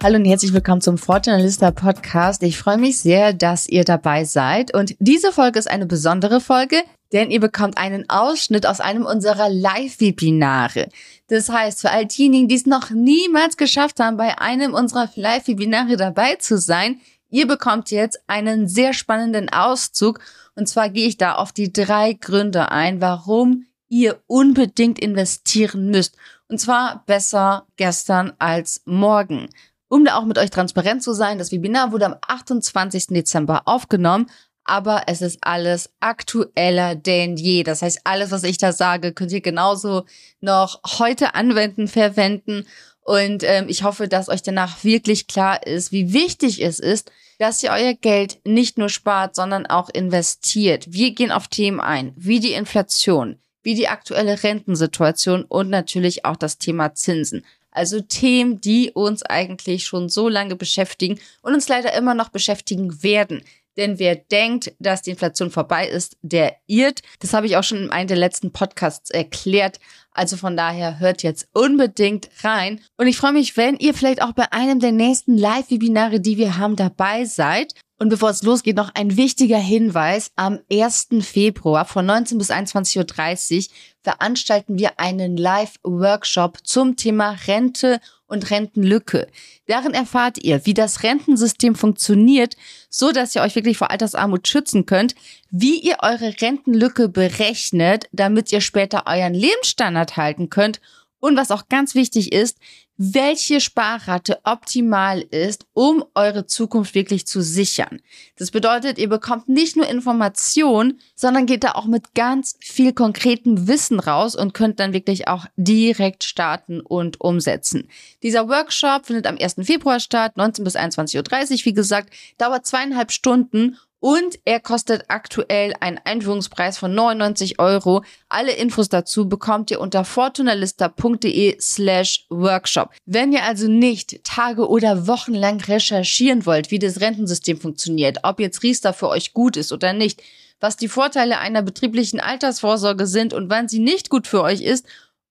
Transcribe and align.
Hallo 0.00 0.14
und 0.14 0.26
herzlich 0.26 0.52
willkommen 0.52 0.80
zum 0.80 0.96
Fortunalista 0.96 1.72
Podcast. 1.72 2.44
Ich 2.44 2.56
freue 2.56 2.78
mich 2.78 3.00
sehr, 3.00 3.32
dass 3.32 3.68
ihr 3.68 3.82
dabei 3.82 4.22
seid. 4.22 4.72
Und 4.72 4.94
diese 5.00 5.32
Folge 5.32 5.58
ist 5.58 5.68
eine 5.68 5.86
besondere 5.86 6.40
Folge, 6.40 6.84
denn 7.12 7.32
ihr 7.32 7.40
bekommt 7.40 7.78
einen 7.78 8.08
Ausschnitt 8.08 8.64
aus 8.64 8.78
einem 8.78 9.04
unserer 9.04 9.48
Live-Webinare. 9.48 10.88
Das 11.26 11.48
heißt, 11.48 11.80
für 11.80 11.90
all 11.90 12.06
diejenigen, 12.06 12.46
die 12.46 12.54
es 12.54 12.64
noch 12.64 12.90
niemals 12.90 13.56
geschafft 13.56 13.98
haben, 13.98 14.16
bei 14.16 14.38
einem 14.38 14.72
unserer 14.72 15.10
Live-Webinare 15.16 15.96
dabei 15.96 16.36
zu 16.36 16.58
sein, 16.58 17.00
ihr 17.28 17.48
bekommt 17.48 17.90
jetzt 17.90 18.20
einen 18.28 18.68
sehr 18.68 18.92
spannenden 18.92 19.48
Auszug. 19.48 20.20
Und 20.54 20.68
zwar 20.68 20.90
gehe 20.90 21.08
ich 21.08 21.16
da 21.16 21.34
auf 21.34 21.50
die 21.50 21.72
drei 21.72 22.12
Gründe 22.12 22.70
ein, 22.70 23.00
warum 23.00 23.66
ihr 23.88 24.20
unbedingt 24.28 25.00
investieren 25.00 25.90
müsst. 25.90 26.16
Und 26.46 26.60
zwar 26.60 27.02
besser 27.06 27.66
gestern 27.76 28.32
als 28.38 28.82
morgen. 28.84 29.48
Um 29.88 30.04
da 30.04 30.16
auch 30.16 30.24
mit 30.24 30.38
euch 30.38 30.50
transparent 30.50 31.02
zu 31.02 31.12
sein, 31.12 31.38
das 31.38 31.50
Webinar 31.50 31.92
wurde 31.92 32.06
am 32.06 32.16
28. 32.26 33.08
Dezember 33.08 33.62
aufgenommen, 33.64 34.30
aber 34.64 35.04
es 35.06 35.22
ist 35.22 35.38
alles 35.40 35.90
aktueller 35.98 36.94
denn 36.94 37.36
je. 37.36 37.62
Das 37.62 37.80
heißt, 37.80 38.00
alles, 38.04 38.30
was 38.30 38.44
ich 38.44 38.58
da 38.58 38.72
sage, 38.72 39.14
könnt 39.14 39.32
ihr 39.32 39.40
genauso 39.40 40.04
noch 40.40 40.80
heute 40.98 41.34
anwenden, 41.34 41.88
verwenden. 41.88 42.66
Und 43.00 43.42
ähm, 43.44 43.66
ich 43.68 43.82
hoffe, 43.82 44.08
dass 44.08 44.28
euch 44.28 44.42
danach 44.42 44.84
wirklich 44.84 45.26
klar 45.26 45.66
ist, 45.66 45.90
wie 45.90 46.12
wichtig 46.12 46.62
es 46.62 46.78
ist, 46.78 47.10
dass 47.38 47.62
ihr 47.62 47.70
euer 47.70 47.94
Geld 47.94 48.40
nicht 48.44 48.76
nur 48.76 48.90
spart, 48.90 49.34
sondern 49.34 49.64
auch 49.64 49.88
investiert. 49.88 50.92
Wir 50.92 51.14
gehen 51.14 51.32
auf 51.32 51.48
Themen 51.48 51.80
ein, 51.80 52.12
wie 52.16 52.38
die 52.38 52.52
Inflation, 52.52 53.38
wie 53.62 53.74
die 53.74 53.88
aktuelle 53.88 54.42
Rentensituation 54.42 55.44
und 55.44 55.70
natürlich 55.70 56.26
auch 56.26 56.36
das 56.36 56.58
Thema 56.58 56.94
Zinsen. 56.94 57.46
Also 57.70 58.00
Themen, 58.00 58.60
die 58.60 58.90
uns 58.92 59.22
eigentlich 59.22 59.84
schon 59.86 60.08
so 60.08 60.28
lange 60.28 60.56
beschäftigen 60.56 61.18
und 61.42 61.54
uns 61.54 61.68
leider 61.68 61.92
immer 61.92 62.14
noch 62.14 62.30
beschäftigen 62.30 63.02
werden. 63.02 63.42
Denn 63.78 64.00
wer 64.00 64.16
denkt, 64.16 64.72
dass 64.80 65.02
die 65.02 65.10
Inflation 65.10 65.52
vorbei 65.52 65.86
ist, 65.86 66.16
der 66.20 66.56
irrt. 66.66 67.02
Das 67.20 67.32
habe 67.32 67.46
ich 67.46 67.56
auch 67.56 67.62
schon 67.62 67.78
in 67.78 67.90
einem 67.90 68.08
der 68.08 68.16
letzten 68.16 68.52
Podcasts 68.52 69.10
erklärt. 69.10 69.78
Also 70.10 70.36
von 70.36 70.56
daher 70.56 70.98
hört 70.98 71.22
jetzt 71.22 71.46
unbedingt 71.52 72.28
rein. 72.42 72.80
Und 72.96 73.06
ich 73.06 73.16
freue 73.16 73.32
mich, 73.32 73.56
wenn 73.56 73.76
ihr 73.76 73.94
vielleicht 73.94 74.20
auch 74.20 74.32
bei 74.32 74.50
einem 74.50 74.80
der 74.80 74.90
nächsten 74.90 75.38
Live-Webinare, 75.38 76.18
die 76.18 76.38
wir 76.38 76.58
haben, 76.58 76.74
dabei 76.74 77.24
seid. 77.24 77.74
Und 78.00 78.10
bevor 78.10 78.30
es 78.30 78.44
losgeht, 78.44 78.76
noch 78.76 78.94
ein 78.94 79.16
wichtiger 79.16 79.58
Hinweis. 79.58 80.30
Am 80.36 80.60
1. 80.70 81.08
Februar 81.20 81.84
von 81.84 82.06
19 82.06 82.38
bis 82.38 82.50
21.30 82.50 83.56
Uhr 83.56 83.74
veranstalten 84.02 84.78
wir 84.78 85.00
einen 85.00 85.36
Live-Workshop 85.36 86.58
zum 86.62 86.94
Thema 86.94 87.36
Rente 87.48 88.00
und 88.28 88.50
Rentenlücke. 88.50 89.26
Darin 89.66 89.94
erfahrt 89.94 90.38
ihr, 90.38 90.64
wie 90.64 90.74
das 90.74 91.02
Rentensystem 91.02 91.74
funktioniert, 91.74 92.56
so 92.88 93.10
dass 93.10 93.34
ihr 93.34 93.42
euch 93.42 93.56
wirklich 93.56 93.78
vor 93.78 93.90
Altersarmut 93.90 94.46
schützen 94.46 94.86
könnt, 94.86 95.16
wie 95.50 95.80
ihr 95.80 95.96
eure 96.00 96.40
Rentenlücke 96.40 97.08
berechnet, 97.08 98.08
damit 98.12 98.52
ihr 98.52 98.60
später 98.60 99.04
euren 99.06 99.34
Lebensstandard 99.34 100.16
halten 100.16 100.50
könnt 100.50 100.80
und 101.18 101.36
was 101.36 101.50
auch 101.50 101.68
ganz 101.68 101.96
wichtig 101.96 102.32
ist, 102.32 102.58
welche 102.98 103.60
Sparrate 103.60 104.40
optimal 104.42 105.20
ist, 105.20 105.66
um 105.72 106.04
eure 106.14 106.46
Zukunft 106.46 106.96
wirklich 106.96 107.26
zu 107.28 107.40
sichern. 107.40 108.00
Das 108.36 108.50
bedeutet, 108.50 108.98
ihr 108.98 109.08
bekommt 109.08 109.48
nicht 109.48 109.76
nur 109.76 109.88
Informationen, 109.88 110.98
sondern 111.14 111.46
geht 111.46 111.62
da 111.62 111.72
auch 111.72 111.86
mit 111.86 112.14
ganz 112.14 112.56
viel 112.60 112.92
konkretem 112.92 113.68
Wissen 113.68 114.00
raus 114.00 114.34
und 114.34 114.52
könnt 114.52 114.80
dann 114.80 114.92
wirklich 114.92 115.28
auch 115.28 115.46
direkt 115.56 116.24
starten 116.24 116.80
und 116.80 117.20
umsetzen. 117.20 117.88
Dieser 118.24 118.48
Workshop 118.48 119.06
findet 119.06 119.28
am 119.28 119.38
1. 119.38 119.54
Februar 119.62 120.00
statt, 120.00 120.36
19 120.36 120.64
bis 120.64 120.74
21.30 120.74 121.52
Uhr, 121.52 121.64
wie 121.66 121.74
gesagt, 121.74 122.12
dauert 122.36 122.66
zweieinhalb 122.66 123.12
Stunden 123.12 123.76
und 124.00 124.38
er 124.44 124.60
kostet 124.60 125.04
aktuell 125.08 125.74
einen 125.80 125.98
Einführungspreis 126.04 126.78
von 126.78 126.94
99 126.94 127.58
Euro. 127.58 128.04
Alle 128.28 128.52
Infos 128.52 128.88
dazu 128.88 129.28
bekommt 129.28 129.70
ihr 129.70 129.80
unter 129.80 130.04
fortunalista.de 130.04 131.60
slash 131.60 132.26
workshop. 132.30 132.90
Wenn 133.06 133.32
ihr 133.32 133.44
also 133.44 133.68
nicht 133.68 134.22
Tage 134.24 134.68
oder 134.68 135.06
Wochen 135.06 135.34
lang 135.34 135.60
recherchieren 135.60 136.46
wollt, 136.46 136.70
wie 136.70 136.78
das 136.78 137.00
Rentensystem 137.00 137.60
funktioniert, 137.60 138.18
ob 138.22 138.40
jetzt 138.40 138.62
Riester 138.62 138.92
für 138.92 139.08
euch 139.08 139.32
gut 139.32 139.56
ist 139.56 139.72
oder 139.72 139.92
nicht, 139.92 140.22
was 140.60 140.76
die 140.76 140.88
Vorteile 140.88 141.38
einer 141.38 141.62
betrieblichen 141.62 142.20
Altersvorsorge 142.20 143.06
sind 143.06 143.32
und 143.32 143.50
wann 143.50 143.68
sie 143.68 143.78
nicht 143.78 144.10
gut 144.10 144.26
für 144.26 144.42
euch 144.42 144.60
ist 144.60 144.86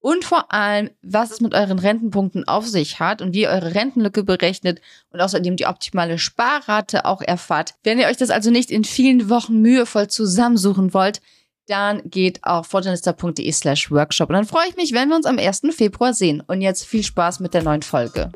und 0.08 0.24
vor 0.24 0.54
allem, 0.54 0.90
was 1.02 1.32
es 1.32 1.42
mit 1.42 1.54
euren 1.54 1.80
Rentenpunkten 1.80 2.48
auf 2.48 2.66
sich 2.66 3.02
hat 3.02 3.22
und 3.22 3.34
wie 3.34 3.42
ihr 3.42 3.50
eure 3.50 3.76
Rentenlücke 3.76 4.24
berechnet 4.24 4.80
und 5.10 5.20
außerdem 5.20 5.58
die 5.58 5.66
optimale 5.66 6.18
Sparrate 6.18 7.04
auch 7.04 7.22
erfahrt. 7.22 7.74
Wenn 7.84 8.00
ihr 8.00 8.08
euch 8.08 8.16
das 8.16 8.30
also 8.30 8.50
nicht 8.50 8.72
in 8.72 8.86
vielen 8.86 9.30
Wochen 9.30 9.62
mühevoll 9.62 10.08
zusammensuchen 10.08 10.94
wollt, 10.94 11.20
dann 11.66 12.10
geht 12.10 12.42
auf 12.46 12.68
fortunista.de 12.68 13.52
slash 13.52 13.92
workshop. 13.92 14.30
Und 14.30 14.36
dann 14.36 14.46
freue 14.46 14.70
ich 14.70 14.78
mich, 14.78 14.94
wenn 14.94 15.10
wir 15.10 15.18
uns 15.18 15.26
am 15.26 15.40
1. 15.40 15.64
Februar 15.72 16.14
sehen. 16.14 16.42
Und 16.48 16.62
jetzt 16.62 16.86
viel 16.86 17.04
Spaß 17.04 17.42
mit 17.42 17.54
der 17.54 17.64
neuen 17.64 17.82
Folge. 17.82 18.32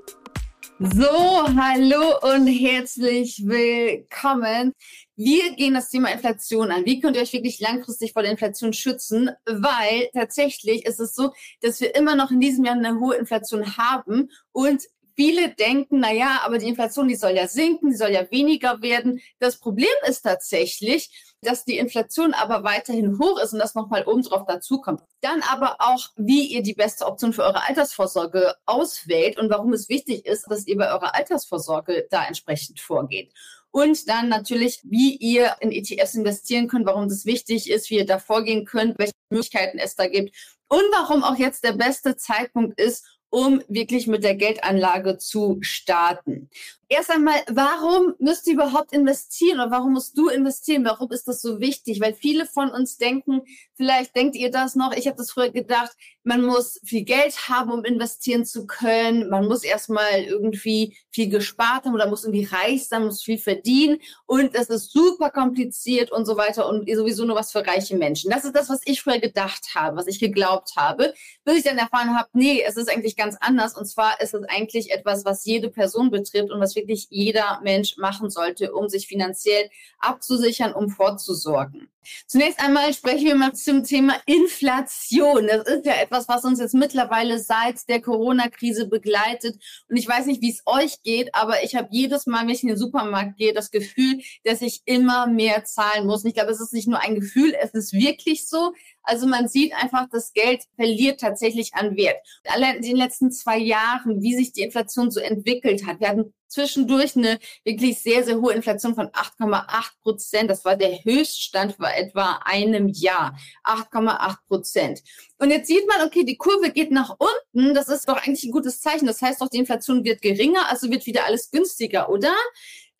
So, 0.83 1.05
hallo 1.05 2.17
und 2.23 2.47
herzlich 2.47 3.43
willkommen. 3.45 4.73
Wir 5.15 5.51
gehen 5.55 5.75
das 5.75 5.89
Thema 5.89 6.11
Inflation 6.11 6.71
an. 6.71 6.85
Wie 6.85 6.99
könnt 6.99 7.15
ihr 7.15 7.21
euch 7.21 7.33
wirklich 7.33 7.59
langfristig 7.59 8.13
vor 8.13 8.23
der 8.23 8.31
Inflation 8.31 8.73
schützen? 8.73 9.29
Weil 9.45 10.09
tatsächlich 10.11 10.87
ist 10.87 10.99
es 10.99 11.13
so, 11.13 11.33
dass 11.61 11.81
wir 11.81 11.93
immer 11.93 12.15
noch 12.15 12.31
in 12.31 12.39
diesem 12.39 12.65
Jahr 12.65 12.73
eine 12.73 12.99
hohe 12.99 13.13
Inflation 13.13 13.77
haben 13.77 14.31
und 14.53 14.81
viele 15.15 15.49
denken, 15.53 15.99
na 15.99 16.11
ja, 16.11 16.41
aber 16.43 16.57
die 16.57 16.69
Inflation, 16.69 17.07
die 17.07 17.15
soll 17.15 17.35
ja 17.35 17.47
sinken, 17.47 17.91
die 17.91 17.95
soll 17.97 18.09
ja 18.09 18.31
weniger 18.31 18.81
werden. 18.81 19.21
Das 19.37 19.59
Problem 19.59 19.87
ist 20.07 20.23
tatsächlich, 20.23 21.11
dass 21.41 21.65
die 21.65 21.77
Inflation 21.77 22.33
aber 22.33 22.63
weiterhin 22.63 23.17
hoch 23.19 23.39
ist 23.39 23.53
und 23.53 23.59
das 23.59 23.75
nochmal 23.75 24.05
oben 24.05 24.21
drauf 24.21 24.45
dazukommt. 24.45 25.01
Dann 25.21 25.41
aber 25.41 25.77
auch, 25.79 26.09
wie 26.15 26.45
ihr 26.45 26.61
die 26.61 26.73
beste 26.73 27.05
Option 27.05 27.33
für 27.33 27.43
eure 27.43 27.67
Altersvorsorge 27.67 28.55
auswählt 28.65 29.37
und 29.39 29.49
warum 29.49 29.73
es 29.73 29.89
wichtig 29.89 30.25
ist, 30.25 30.45
dass 30.49 30.67
ihr 30.67 30.77
bei 30.77 30.91
eurer 30.91 31.15
Altersvorsorge 31.15 32.07
da 32.09 32.25
entsprechend 32.25 32.79
vorgeht. 32.79 33.33
Und 33.71 34.09
dann 34.09 34.29
natürlich, 34.29 34.81
wie 34.83 35.15
ihr 35.15 35.55
in 35.61 35.71
ETFs 35.71 36.13
investieren 36.13 36.67
könnt, 36.67 36.85
warum 36.85 37.07
das 37.07 37.25
wichtig 37.25 37.69
ist, 37.69 37.89
wie 37.89 37.97
ihr 37.97 38.05
da 38.05 38.19
vorgehen 38.19 38.65
könnt, 38.65 38.99
welche 38.99 39.13
Möglichkeiten 39.29 39.77
es 39.77 39.95
da 39.95 40.07
gibt 40.07 40.35
und 40.67 40.83
warum 40.91 41.23
auch 41.23 41.37
jetzt 41.37 41.63
der 41.63 41.73
beste 41.73 42.17
Zeitpunkt 42.17 42.79
ist, 42.79 43.05
um 43.29 43.63
wirklich 43.69 44.07
mit 44.07 44.23
der 44.23 44.35
Geldanlage 44.35 45.17
zu 45.17 45.57
starten. 45.61 46.49
Erst 46.93 47.09
einmal, 47.09 47.41
warum 47.47 48.15
müsst 48.19 48.47
ihr 48.47 48.55
überhaupt 48.55 48.91
investieren 48.91 49.61
oder 49.61 49.71
warum 49.71 49.93
musst 49.93 50.17
du 50.17 50.27
investieren? 50.27 50.83
Warum 50.83 51.09
ist 51.13 51.25
das 51.25 51.41
so 51.41 51.61
wichtig? 51.61 52.01
Weil 52.01 52.13
viele 52.13 52.45
von 52.45 52.69
uns 52.69 52.97
denken, 52.97 53.43
vielleicht 53.75 54.13
denkt 54.13 54.35
ihr 54.35 54.51
das 54.51 54.75
noch, 54.75 54.91
ich 54.91 55.07
habe 55.07 55.15
das 55.15 55.31
früher 55.31 55.51
gedacht, 55.51 55.95
man 56.23 56.43
muss 56.43 56.81
viel 56.83 57.03
Geld 57.03 57.47
haben, 57.47 57.71
um 57.71 57.85
investieren 57.85 58.45
zu 58.45 58.67
können. 58.67 59.29
Man 59.29 59.47
muss 59.47 59.63
erstmal 59.63 60.21
irgendwie 60.23 60.97
viel 61.09 61.29
gespart 61.29 61.85
haben 61.85 61.93
oder 61.93 62.07
muss 62.07 62.25
irgendwie 62.25 62.43
reich 62.43 62.87
sein, 62.87 63.05
muss 63.05 63.23
viel 63.23 63.37
verdienen 63.37 63.99
und 64.25 64.53
es 64.53 64.69
ist 64.69 64.91
super 64.91 65.29
kompliziert 65.29 66.11
und 66.11 66.25
so 66.25 66.37
weiter 66.37 66.67
und 66.67 66.89
sowieso 66.93 67.25
nur 67.25 67.35
was 67.35 67.51
für 67.51 67.65
reiche 67.65 67.95
Menschen. 67.95 68.29
Das 68.29 68.45
ist 68.45 68.55
das, 68.55 68.69
was 68.69 68.81
ich 68.85 69.01
früher 69.01 69.19
gedacht 69.19 69.75
habe, 69.75 69.95
was 69.97 70.07
ich 70.07 70.19
geglaubt 70.19 70.73
habe, 70.75 71.13
bis 71.43 71.57
ich 71.57 71.63
dann 71.63 71.77
erfahren 71.77 72.17
habe, 72.17 72.29
nee, 72.33 72.61
es 72.65 72.77
ist 72.77 72.89
eigentlich 72.89 73.15
ganz 73.15 73.37
anders 73.39 73.75
und 73.77 73.85
zwar 73.85 74.19
ist 74.21 74.33
es 74.33 74.43
eigentlich 74.47 74.91
etwas, 74.91 75.25
was 75.25 75.45
jede 75.45 75.69
Person 75.69 76.11
betrifft 76.11 76.51
und 76.51 76.59
was 76.59 76.75
wirklich 76.81 77.07
jeder 77.09 77.61
Mensch 77.63 77.97
machen 77.97 78.29
sollte, 78.29 78.73
um 78.73 78.89
sich 78.89 79.07
finanziell 79.07 79.69
abzusichern, 79.99 80.73
um 80.73 80.89
vorzusorgen. 80.89 81.87
Zunächst 82.25 82.59
einmal 82.59 82.93
sprechen 82.93 83.25
wir 83.25 83.35
mal 83.35 83.53
zum 83.53 83.83
Thema 83.83 84.15
Inflation. 84.25 85.47
Das 85.47 85.67
ist 85.67 85.85
ja 85.85 85.93
etwas, 86.01 86.27
was 86.27 86.43
uns 86.43 86.59
jetzt 86.59 86.73
mittlerweile 86.73 87.37
seit 87.37 87.87
der 87.89 88.01
Corona-Krise 88.01 88.87
begleitet. 88.87 89.61
Und 89.87 89.97
ich 89.97 90.07
weiß 90.07 90.25
nicht, 90.25 90.41
wie 90.41 90.49
es 90.49 90.63
euch 90.65 91.03
geht, 91.03 91.33
aber 91.35 91.63
ich 91.63 91.75
habe 91.75 91.89
jedes 91.91 92.25
Mal, 92.25 92.41
wenn 92.41 92.49
ich 92.49 92.63
in 92.63 92.69
den 92.69 92.77
Supermarkt 92.77 93.37
gehe, 93.37 93.53
das 93.53 93.69
Gefühl, 93.69 94.21
dass 94.43 94.61
ich 94.61 94.81
immer 94.85 95.27
mehr 95.27 95.63
zahlen 95.63 96.07
muss. 96.07 96.23
Und 96.23 96.29
ich 96.29 96.35
glaube, 96.35 96.51
es 96.51 96.61
ist 96.61 96.73
nicht 96.73 96.87
nur 96.87 96.99
ein 96.99 97.15
Gefühl, 97.15 97.53
es 97.61 97.71
ist 97.71 97.93
wirklich 97.93 98.47
so. 98.47 98.73
Also 99.03 99.27
man 99.27 99.47
sieht 99.47 99.73
einfach, 99.73 100.07
das 100.09 100.33
Geld 100.33 100.63
verliert 100.75 101.19
tatsächlich 101.19 101.73
an 101.73 101.95
Wert. 101.95 102.17
Allein 102.45 102.77
in 102.77 102.83
den 102.83 102.95
letzten 102.97 103.31
zwei 103.31 103.57
Jahren, 103.57 104.21
wie 104.21 104.35
sich 104.35 104.53
die 104.53 104.61
Inflation 104.61 105.11
so 105.11 105.19
entwickelt 105.19 105.85
hat. 105.85 105.99
Wir 105.99 106.09
hatten 106.09 106.33
zwischendurch 106.51 107.15
eine 107.15 107.39
wirklich 107.63 107.99
sehr, 107.99 108.23
sehr 108.23 108.39
hohe 108.39 108.53
Inflation 108.53 108.93
von 108.93 109.07
8,8 109.07 110.01
Prozent. 110.01 110.49
Das 110.49 110.65
war 110.65 110.75
der 110.75 111.03
Höchststand 111.03 111.75
vor 111.75 111.89
etwa 111.89 112.39
einem 112.43 112.89
Jahr. 112.89 113.37
8,8 113.63 114.35
Prozent. 114.47 115.01
Und 115.39 115.49
jetzt 115.49 115.67
sieht 115.67 115.87
man, 115.87 116.05
okay, 116.05 116.23
die 116.23 116.37
Kurve 116.37 116.71
geht 116.71 116.91
nach 116.91 117.15
unten. 117.17 117.73
Das 117.73 117.87
ist 117.87 118.07
doch 118.07 118.17
eigentlich 118.17 118.43
ein 118.43 118.51
gutes 118.51 118.81
Zeichen. 118.81 119.07
Das 119.07 119.21
heißt 119.21 119.41
doch, 119.41 119.49
die 119.49 119.59
Inflation 119.59 120.03
wird 120.03 120.21
geringer, 120.21 120.69
also 120.69 120.91
wird 120.91 121.05
wieder 121.05 121.25
alles 121.25 121.49
günstiger, 121.49 122.09
oder? 122.09 122.33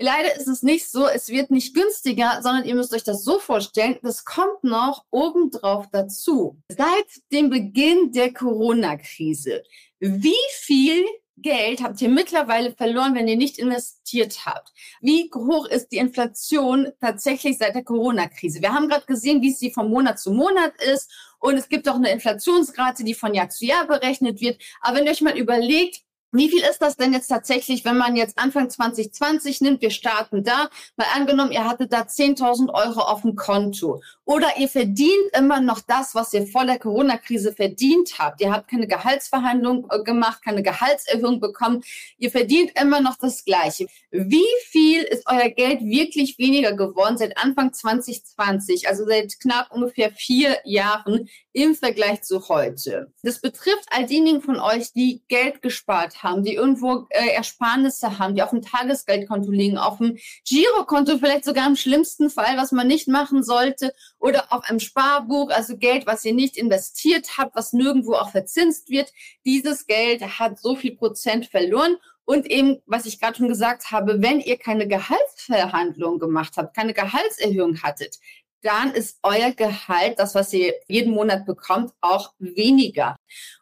Leider 0.02 0.36
ist 0.36 0.48
es 0.48 0.64
nicht 0.64 0.90
so, 0.90 1.08
es 1.08 1.30
wird 1.30 1.52
nicht 1.52 1.76
günstiger, 1.76 2.40
sondern 2.42 2.66
ihr 2.66 2.76
müsst 2.76 2.94
euch 2.94 3.04
das 3.04 3.24
so 3.24 3.38
vorstellen, 3.38 4.00
das 4.02 4.26
kommt 4.26 4.64
noch 4.64 5.06
obendrauf 5.12 5.86
dazu. 5.92 6.58
Seit 6.70 7.06
dem 7.32 7.50
Beginn 7.50 8.12
der 8.12 8.34
Corona-Krise, 8.34 9.64
wie 10.00 10.34
viel 10.54 11.06
Geld 11.38 11.82
habt 11.82 12.02
ihr 12.02 12.10
mittlerweile 12.10 12.74
verloren, 12.74 13.16
wenn 13.16 13.28
ihr 13.28 13.36
nicht 13.36 13.58
investiert 13.58 14.46
habt? 14.46 14.72
Wie 15.02 15.30
hoch 15.34 15.66
ist 15.68 15.90
die 15.90 15.98
Inflation 15.98 16.92
tatsächlich 17.00 17.58
seit 17.58 17.76
der 17.76 17.84
Corona-Krise? 17.84 18.62
Wir 18.62 18.74
haben 18.74 18.90
gerade 18.90 19.06
gesehen, 19.06 19.42
wie 19.42 19.52
sie 19.52 19.72
von 19.72 19.90
Monat 19.90 20.20
zu 20.20 20.32
Monat 20.32 20.74
ist. 20.82 21.12
Und 21.40 21.58
es 21.58 21.70
gibt 21.70 21.90
auch 21.90 21.96
eine 21.96 22.12
Inflationsrate, 22.12 23.04
die 23.04 23.16
von 23.16 23.34
Jahr 23.34 23.50
zu 23.50 23.66
Jahr 23.66 23.88
berechnet 23.88 24.42
wird. 24.42 24.62
Aber 24.82 24.98
wenn 24.98 25.06
ihr 25.06 25.12
euch 25.12 25.22
mal 25.22 25.38
überlegt, 25.38 26.02
wie 26.32 26.50
viel 26.50 26.62
ist 26.62 26.80
das 26.80 26.96
denn 26.96 27.14
jetzt 27.14 27.28
tatsächlich, 27.28 27.84
wenn 27.86 27.98
man 27.98 28.16
jetzt 28.16 28.38
Anfang 28.38 28.70
2020 28.70 29.62
nimmt, 29.62 29.82
wir 29.82 29.92
starten 29.92 30.44
da, 30.44 30.70
mal 30.96 31.08
angenommen, 31.16 31.52
ihr 31.52 31.68
hattet 31.68 31.92
da 31.92 32.02
10.000 32.02 32.74
Euro 32.74 33.02
auf 33.02 33.22
dem 33.22 33.36
Konto 33.36 34.02
oder 34.26 34.58
ihr 34.58 34.70
verdient 34.70 35.36
immer 35.38 35.60
noch 35.60 35.82
das, 35.82 36.16
was 36.16 36.34
ihr 36.34 36.48
vor 36.48 36.66
der 36.66 36.80
Corona-Krise 36.80 37.54
verdient 37.54 38.18
habt. 38.18 38.40
Ihr 38.40 38.52
habt 38.52 38.70
keine 38.70 38.88
Gehaltsverhandlung 38.88 39.88
äh, 39.90 40.04
gemacht, 40.04 40.42
keine 40.44 40.64
Gehaltserhöhung 40.64 41.42
bekommen. 41.42 41.84
Ihr 42.18 42.32
verdient 42.32 42.72
immer 42.80 43.02
noch 43.02 43.18
das 43.18 43.44
Gleiche. 43.44 43.88
Wie 44.12 44.48
viel 44.68 45.04
ist 45.04 45.24
euer 45.28 45.50
Geld 45.50 45.82
wirklich 45.82 46.38
weniger 46.38 46.74
geworden 46.74 47.18
seit 47.18 47.38
Anfang 47.38 47.74
2020, 47.74 48.88
also 48.88 49.06
seit 49.06 49.38
knapp 49.42 49.72
ungefähr 49.72 50.12
vier 50.12 50.58
Jahren 50.64 51.28
im 51.54 51.76
Vergleich 51.76 52.22
zu 52.24 52.48
heute? 52.50 53.12
Das 53.24 53.40
betrifft 53.40 53.86
all 53.92 54.06
diejenigen 54.06 54.42
von 54.42 54.60
euch, 54.60 54.94
die 54.94 55.22
Geld 55.28 55.62
gespart 55.62 56.24
haben, 56.24 56.44
die 56.44 56.56
irgendwo 56.56 57.08
äh, 57.10 57.30
Ersparnisse 57.34 58.20
haben, 58.20 58.36
die 58.36 58.44
auf 58.44 58.52
dem 58.52 58.62
Tagesgeldkonto 58.62 59.52
liegen, 59.52 59.78
auf 59.78 59.98
dem 59.98 60.18
Girokonto 60.48 61.18
vielleicht 61.18 61.46
sogar 61.46 61.68
im 61.68 61.76
schlimmsten 61.76 62.30
Fall, 62.30 62.58
was 62.58 62.72
man 62.72 62.88
nicht 62.88 63.08
machen 63.08 63.44
sollte, 63.44 63.94
oder 64.20 64.52
auf 64.52 64.64
einem 64.64 64.80
Sparbuch, 64.80 65.50
also 65.50 65.78
Geld, 65.78 66.06
was 66.06 66.26
ihr 66.26 66.34
nicht 66.34 66.58
investiert 66.58 67.38
habt, 67.38 67.56
was 67.56 67.74
nirgendwo 67.74 68.14
auch 68.14 68.32
verzinst 68.32 68.90
wird. 68.90 69.12
Dieses 69.46 69.86
Geld 69.88 70.22
hat 70.40 70.60
so 70.60 70.76
viel 70.76 70.96
Prozent 70.96 71.48
verloren. 71.48 71.98
Und 72.24 72.46
eben, 72.46 72.82
was 72.86 73.06
ich 73.06 73.20
gerade 73.20 73.38
schon 73.38 73.50
gesagt 73.50 73.92
habe, 73.92 74.22
wenn 74.22 74.40
ihr 74.40 74.58
keine 74.58 74.88
Gehaltsverhandlung 74.88 76.20
gemacht 76.20 76.54
habt, 76.56 76.76
keine 76.76 76.94
Gehaltserhöhung 76.94 77.82
hattet, 77.82 78.20
dann 78.62 78.94
ist 78.94 79.18
euer 79.24 79.52
Gehalt, 79.52 80.20
das, 80.20 80.36
was 80.36 80.54
ihr 80.54 80.74
jeden 80.88 81.14
Monat 81.14 81.46
bekommt, 81.46 81.92
auch 82.02 82.34
weniger. 82.40 83.16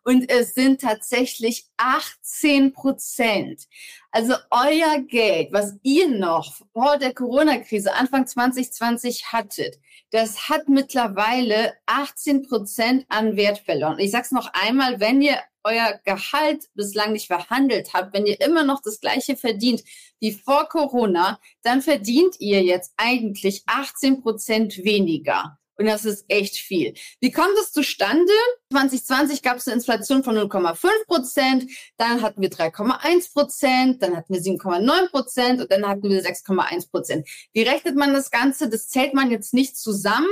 Und 0.03 0.29
es 0.29 0.53
sind 0.53 0.81
tatsächlich 0.81 1.65
18 1.77 2.73
Prozent. 2.73 3.67
Also 4.11 4.33
euer 4.49 5.03
Geld, 5.07 5.53
was 5.53 5.75
ihr 5.83 6.09
noch 6.09 6.55
vor 6.73 6.97
der 6.97 7.13
Corona-Krise 7.13 7.93
Anfang 7.93 8.25
2020 8.25 9.31
hattet, 9.31 9.79
das 10.09 10.49
hat 10.49 10.67
mittlerweile 10.67 11.73
18 11.85 12.41
Prozent 12.47 13.05
an 13.09 13.35
Wert 13.35 13.59
verloren. 13.59 13.99
Ich 13.99 14.09
sage 14.09 14.23
es 14.25 14.31
noch 14.31 14.51
einmal, 14.53 14.99
wenn 14.99 15.21
ihr 15.21 15.37
euer 15.63 15.99
Gehalt 16.05 16.69
bislang 16.73 17.11
nicht 17.11 17.27
verhandelt 17.27 17.93
habt, 17.93 18.13
wenn 18.13 18.25
ihr 18.25 18.41
immer 18.41 18.63
noch 18.63 18.81
das 18.81 18.99
gleiche 18.99 19.35
verdient 19.35 19.83
wie 20.19 20.31
vor 20.31 20.67
Corona, 20.69 21.39
dann 21.61 21.83
verdient 21.83 22.35
ihr 22.39 22.63
jetzt 22.63 22.93
eigentlich 22.97 23.63
18 23.67 24.21
Prozent 24.21 24.83
weniger. 24.83 25.59
Und 25.79 25.85
das 25.85 26.03
ist 26.03 26.25
echt 26.27 26.57
viel. 26.57 26.93
Wie 27.21 27.31
kommt 27.31 27.57
es 27.57 27.71
zustande? 27.71 28.33
2020 28.73 29.41
gab 29.41 29.57
es 29.57 29.67
eine 29.67 29.77
Inflation 29.77 30.25
von 30.25 30.37
0,5 30.37 30.89
Prozent, 31.07 31.71
dann 31.95 32.21
hatten 32.21 32.41
wir 32.41 32.49
3,1 32.49 33.31
Prozent, 33.31 34.03
dann 34.03 34.17
hatten 34.17 34.33
wir 34.33 34.41
7,9 34.41 35.09
Prozent 35.09 35.61
und 35.61 35.71
dann 35.71 35.87
hatten 35.87 36.03
wir 36.03 36.21
6,1 36.21 36.91
Prozent. 36.91 37.29
Wie 37.53 37.61
rechnet 37.61 37.95
man 37.95 38.13
das 38.13 38.29
Ganze? 38.29 38.67
Das 38.67 38.89
zählt 38.89 39.13
man 39.13 39.31
jetzt 39.31 39.53
nicht 39.53 39.77
zusammen, 39.77 40.27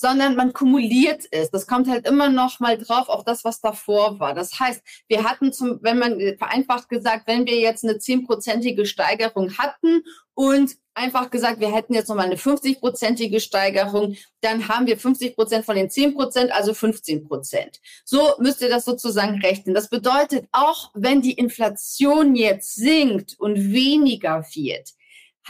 sondern 0.00 0.34
man 0.34 0.52
kumuliert 0.52 1.26
es. 1.30 1.50
Das 1.50 1.66
kommt 1.66 1.88
halt 1.88 2.08
immer 2.08 2.30
noch 2.30 2.58
mal 2.58 2.78
drauf 2.78 3.08
auf 3.08 3.22
das, 3.22 3.44
was 3.44 3.60
davor 3.60 4.18
war. 4.18 4.34
Das 4.34 4.58
heißt, 4.58 4.82
wir 5.08 5.24
hatten 5.24 5.52
zum, 5.52 5.78
wenn 5.82 5.98
man 5.98 6.18
vereinfacht 6.38 6.88
gesagt, 6.88 7.26
wenn 7.26 7.46
wir 7.46 7.60
jetzt 7.60 7.84
eine 7.84 7.98
zehnprozentige 7.98 8.86
Steigerung 8.86 9.58
hatten 9.58 10.02
und 10.34 10.76
einfach 10.94 11.30
gesagt, 11.30 11.60
wir 11.60 11.72
hätten 11.72 11.94
jetzt 11.94 12.08
nochmal 12.08 12.26
eine 12.26 12.36
50-prozentige 12.36 13.40
Steigerung, 13.40 14.16
dann 14.40 14.68
haben 14.68 14.86
wir 14.86 14.98
50 14.98 15.34
Prozent 15.34 15.64
von 15.66 15.76
den 15.76 15.90
10 15.90 16.14
Prozent, 16.14 16.52
also 16.52 16.72
15 16.72 17.28
Prozent. 17.28 17.80
So 18.04 18.34
müsst 18.38 18.62
ihr 18.62 18.70
das 18.70 18.86
sozusagen 18.86 19.40
rechnen. 19.40 19.74
Das 19.74 19.90
bedeutet, 19.90 20.46
auch 20.52 20.90
wenn 20.94 21.20
die 21.20 21.34
Inflation 21.34 22.34
jetzt 22.34 22.74
sinkt 22.74 23.38
und 23.38 23.72
weniger 23.72 24.44
wird, 24.54 24.94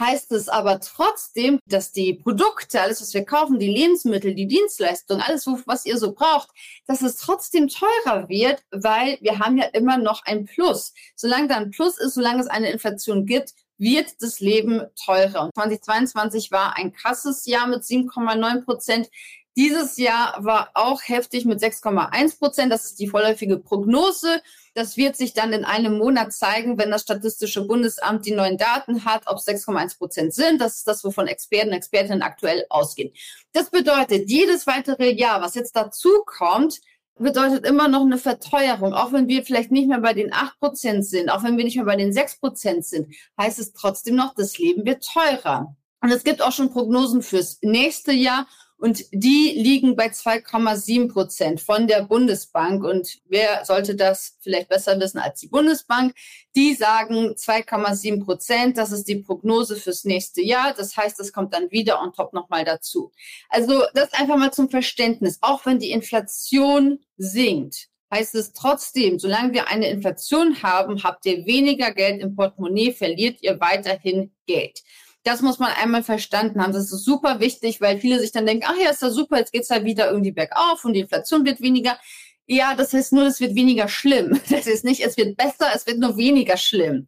heißt 0.01 0.31
es 0.33 0.49
aber 0.49 0.81
trotzdem, 0.81 1.59
dass 1.65 1.91
die 1.91 2.15
Produkte, 2.15 2.81
alles, 2.81 3.01
was 3.01 3.13
wir 3.13 3.23
kaufen, 3.23 3.59
die 3.59 3.69
Lebensmittel, 3.69 4.35
die 4.35 4.47
Dienstleistungen, 4.47 5.21
alles, 5.21 5.47
was 5.65 5.85
ihr 5.85 5.97
so 5.97 6.11
braucht, 6.11 6.49
dass 6.87 7.01
es 7.01 7.17
trotzdem 7.17 7.69
teurer 7.69 8.27
wird, 8.27 8.63
weil 8.71 9.17
wir 9.21 9.39
haben 9.39 9.57
ja 9.57 9.65
immer 9.65 9.97
noch 9.97 10.25
ein 10.25 10.45
Plus. 10.45 10.93
Solange 11.15 11.47
da 11.47 11.55
ein 11.55 11.71
Plus 11.71 11.97
ist, 11.99 12.15
solange 12.15 12.41
es 12.41 12.47
eine 12.47 12.71
Inflation 12.71 13.25
gibt, 13.25 13.53
wird 13.77 14.21
das 14.21 14.39
Leben 14.39 14.81
teurer. 15.05 15.45
Und 15.45 15.53
2022 15.55 16.51
war 16.51 16.77
ein 16.77 16.91
krasses 16.91 17.45
Jahr 17.45 17.67
mit 17.67 17.83
7,9 17.83 18.65
Prozent. 18.65 19.09
Dieses 19.55 19.97
Jahr 19.97 20.35
war 20.39 20.71
auch 20.75 21.01
heftig 21.03 21.45
mit 21.45 21.59
6,1 21.59 22.39
Prozent. 22.39 22.71
Das 22.71 22.85
ist 22.85 22.99
die 22.99 23.07
vorläufige 23.07 23.57
Prognose. 23.57 24.41
Das 24.73 24.95
wird 24.95 25.17
sich 25.17 25.33
dann 25.33 25.51
in 25.51 25.65
einem 25.65 25.97
Monat 25.97 26.31
zeigen, 26.31 26.77
wenn 26.77 26.91
das 26.91 27.01
Statistische 27.01 27.67
Bundesamt 27.67 28.25
die 28.25 28.31
neuen 28.31 28.57
Daten 28.57 29.03
hat, 29.03 29.23
ob 29.25 29.37
es 29.37 29.47
6,1 29.47 29.97
Prozent 29.97 30.33
sind. 30.33 30.61
Das 30.61 30.77
ist 30.77 30.87
das, 30.87 31.03
wovon 31.03 31.27
Experten 31.27 31.69
und 31.69 31.75
Expertinnen 31.75 32.21
aktuell 32.21 32.65
ausgehen. 32.69 33.11
Das 33.51 33.69
bedeutet, 33.69 34.29
jedes 34.29 34.67
weitere 34.67 35.11
Jahr, 35.11 35.41
was 35.41 35.55
jetzt 35.55 35.75
dazu 35.75 36.09
kommt, 36.25 36.79
bedeutet 37.15 37.65
immer 37.65 37.87
noch 37.87 38.01
eine 38.01 38.17
Verteuerung. 38.17 38.93
Auch 38.93 39.11
wenn 39.11 39.27
wir 39.27 39.43
vielleicht 39.43 39.71
nicht 39.71 39.87
mehr 39.87 39.99
bei 39.99 40.13
den 40.13 40.31
8% 40.31 41.03
sind, 41.03 41.29
auch 41.29 41.43
wenn 41.43 41.57
wir 41.57 41.65
nicht 41.65 41.75
mehr 41.75 41.85
bei 41.85 41.95
den 41.95 42.11
6% 42.11 42.81
sind, 42.81 43.13
heißt 43.39 43.59
es 43.59 43.73
trotzdem 43.73 44.15
noch, 44.15 44.33
das 44.35 44.57
Leben 44.57 44.85
wird 44.85 45.05
teurer. 45.05 45.75
Und 46.01 46.11
es 46.11 46.23
gibt 46.23 46.41
auch 46.41 46.51
schon 46.51 46.71
Prognosen 46.71 47.21
fürs 47.21 47.59
nächste 47.61 48.11
Jahr 48.11 48.47
und 48.81 49.05
die 49.11 49.53
liegen 49.55 49.95
bei 49.95 50.07
2,7 50.07 51.07
Prozent 51.13 51.61
von 51.61 51.85
der 51.85 52.01
Bundesbank. 52.01 52.83
Und 52.83 53.19
wer 53.25 53.63
sollte 53.63 53.95
das 53.95 54.39
vielleicht 54.41 54.69
besser 54.69 54.99
wissen 54.99 55.19
als 55.19 55.39
die 55.39 55.49
Bundesbank? 55.49 56.15
Die 56.55 56.73
sagen 56.73 57.35
2,7 57.35 58.25
Prozent. 58.25 58.79
Das 58.79 58.91
ist 58.91 59.07
die 59.07 59.17
Prognose 59.17 59.75
fürs 59.75 60.03
nächste 60.03 60.41
Jahr. 60.41 60.73
Das 60.73 60.97
heißt, 60.97 61.19
es 61.19 61.31
kommt 61.31 61.53
dann 61.53 61.69
wieder 61.69 62.01
on 62.01 62.11
top 62.11 62.33
nochmal 62.33 62.65
dazu. 62.65 63.11
Also 63.49 63.83
das 63.93 64.13
einfach 64.13 64.37
mal 64.37 64.51
zum 64.51 64.67
Verständnis. 64.67 65.37
Auch 65.41 65.63
wenn 65.67 65.77
die 65.77 65.91
Inflation 65.91 67.01
sinkt, 67.17 67.87
heißt 68.11 68.33
es 68.33 68.51
trotzdem, 68.53 69.19
solange 69.19 69.53
wir 69.53 69.67
eine 69.67 69.91
Inflation 69.91 70.63
haben, 70.63 71.03
habt 71.03 71.27
ihr 71.27 71.45
weniger 71.45 71.91
Geld 71.91 72.19
im 72.19 72.35
Portemonnaie, 72.35 72.93
verliert 72.93 73.43
ihr 73.43 73.59
weiterhin 73.59 74.33
Geld. 74.47 74.81
Das 75.23 75.41
muss 75.41 75.59
man 75.59 75.71
einmal 75.73 76.03
verstanden 76.03 76.61
haben. 76.61 76.73
Das 76.73 76.91
ist 76.91 77.05
super 77.05 77.39
wichtig, 77.39 77.79
weil 77.81 77.99
viele 77.99 78.19
sich 78.19 78.31
dann 78.31 78.45
denken, 78.45 78.65
ach 78.67 78.75
ja, 78.81 78.89
ist 78.89 79.01
ja 79.01 79.09
super, 79.11 79.37
jetzt 79.37 79.51
geht's 79.51 79.69
halt 79.69 79.85
wieder 79.85 80.09
irgendwie 80.09 80.31
bergauf 80.31 80.83
und 80.83 80.93
die 80.93 81.01
Inflation 81.01 81.45
wird 81.45 81.61
weniger. 81.61 81.99
Ja, 82.47 82.75
das 82.75 82.93
heißt 82.93 83.13
nur, 83.13 83.25
es 83.25 83.39
wird 83.39 83.55
weniger 83.55 83.87
schlimm. 83.87 84.39
Das 84.49 84.67
ist 84.67 84.83
nicht, 84.83 85.01
es 85.01 85.17
wird 85.17 85.37
besser, 85.37 85.71
es 85.75 85.85
wird 85.85 85.99
nur 85.99 86.17
weniger 86.17 86.57
schlimm. 86.57 87.07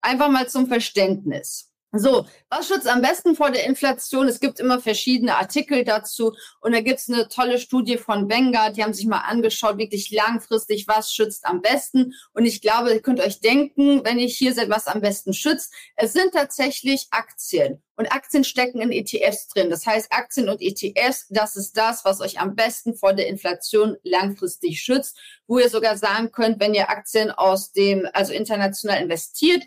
Einfach 0.00 0.30
mal 0.30 0.48
zum 0.48 0.68
Verständnis. 0.68 1.67
So, 1.92 2.26
was 2.50 2.68
schützt 2.68 2.86
am 2.86 3.00
besten 3.00 3.34
vor 3.34 3.50
der 3.50 3.64
Inflation? 3.64 4.28
Es 4.28 4.40
gibt 4.40 4.60
immer 4.60 4.78
verschiedene 4.78 5.36
Artikel 5.36 5.84
dazu 5.84 6.34
und 6.60 6.72
da 6.72 6.82
gibt 6.82 6.98
es 6.98 7.08
eine 7.08 7.28
tolle 7.28 7.58
Studie 7.58 7.96
von 7.96 8.28
Vanguard, 8.28 8.76
die 8.76 8.84
haben 8.84 8.92
sich 8.92 9.06
mal 9.06 9.20
angeschaut, 9.20 9.78
wirklich 9.78 10.10
langfristig, 10.10 10.86
was 10.86 11.14
schützt 11.14 11.46
am 11.46 11.62
besten. 11.62 12.12
Und 12.34 12.44
ich 12.44 12.60
glaube, 12.60 12.92
ihr 12.92 13.00
könnt 13.00 13.20
euch 13.20 13.40
denken, 13.40 14.04
wenn 14.04 14.18
ihr 14.18 14.28
hier 14.28 14.52
seid, 14.52 14.68
was 14.68 14.86
am 14.86 15.00
besten 15.00 15.32
schützt. 15.32 15.72
Es 15.96 16.12
sind 16.12 16.34
tatsächlich 16.34 17.06
Aktien 17.10 17.82
und 17.96 18.12
Aktien 18.12 18.44
stecken 18.44 18.82
in 18.82 18.92
ETFs 18.92 19.48
drin. 19.48 19.70
Das 19.70 19.86
heißt, 19.86 20.12
Aktien 20.12 20.50
und 20.50 20.60
ETFs, 20.60 21.26
das 21.30 21.56
ist 21.56 21.74
das, 21.78 22.04
was 22.04 22.20
euch 22.20 22.38
am 22.38 22.54
besten 22.54 22.96
vor 22.96 23.14
der 23.14 23.28
Inflation 23.28 23.96
langfristig 24.02 24.82
schützt, 24.82 25.18
wo 25.46 25.58
ihr 25.58 25.70
sogar 25.70 25.96
sagen 25.96 26.32
könnt, 26.32 26.60
wenn 26.60 26.74
ihr 26.74 26.90
Aktien 26.90 27.30
aus 27.30 27.72
dem, 27.72 28.06
also 28.12 28.34
international 28.34 29.00
investiert, 29.02 29.64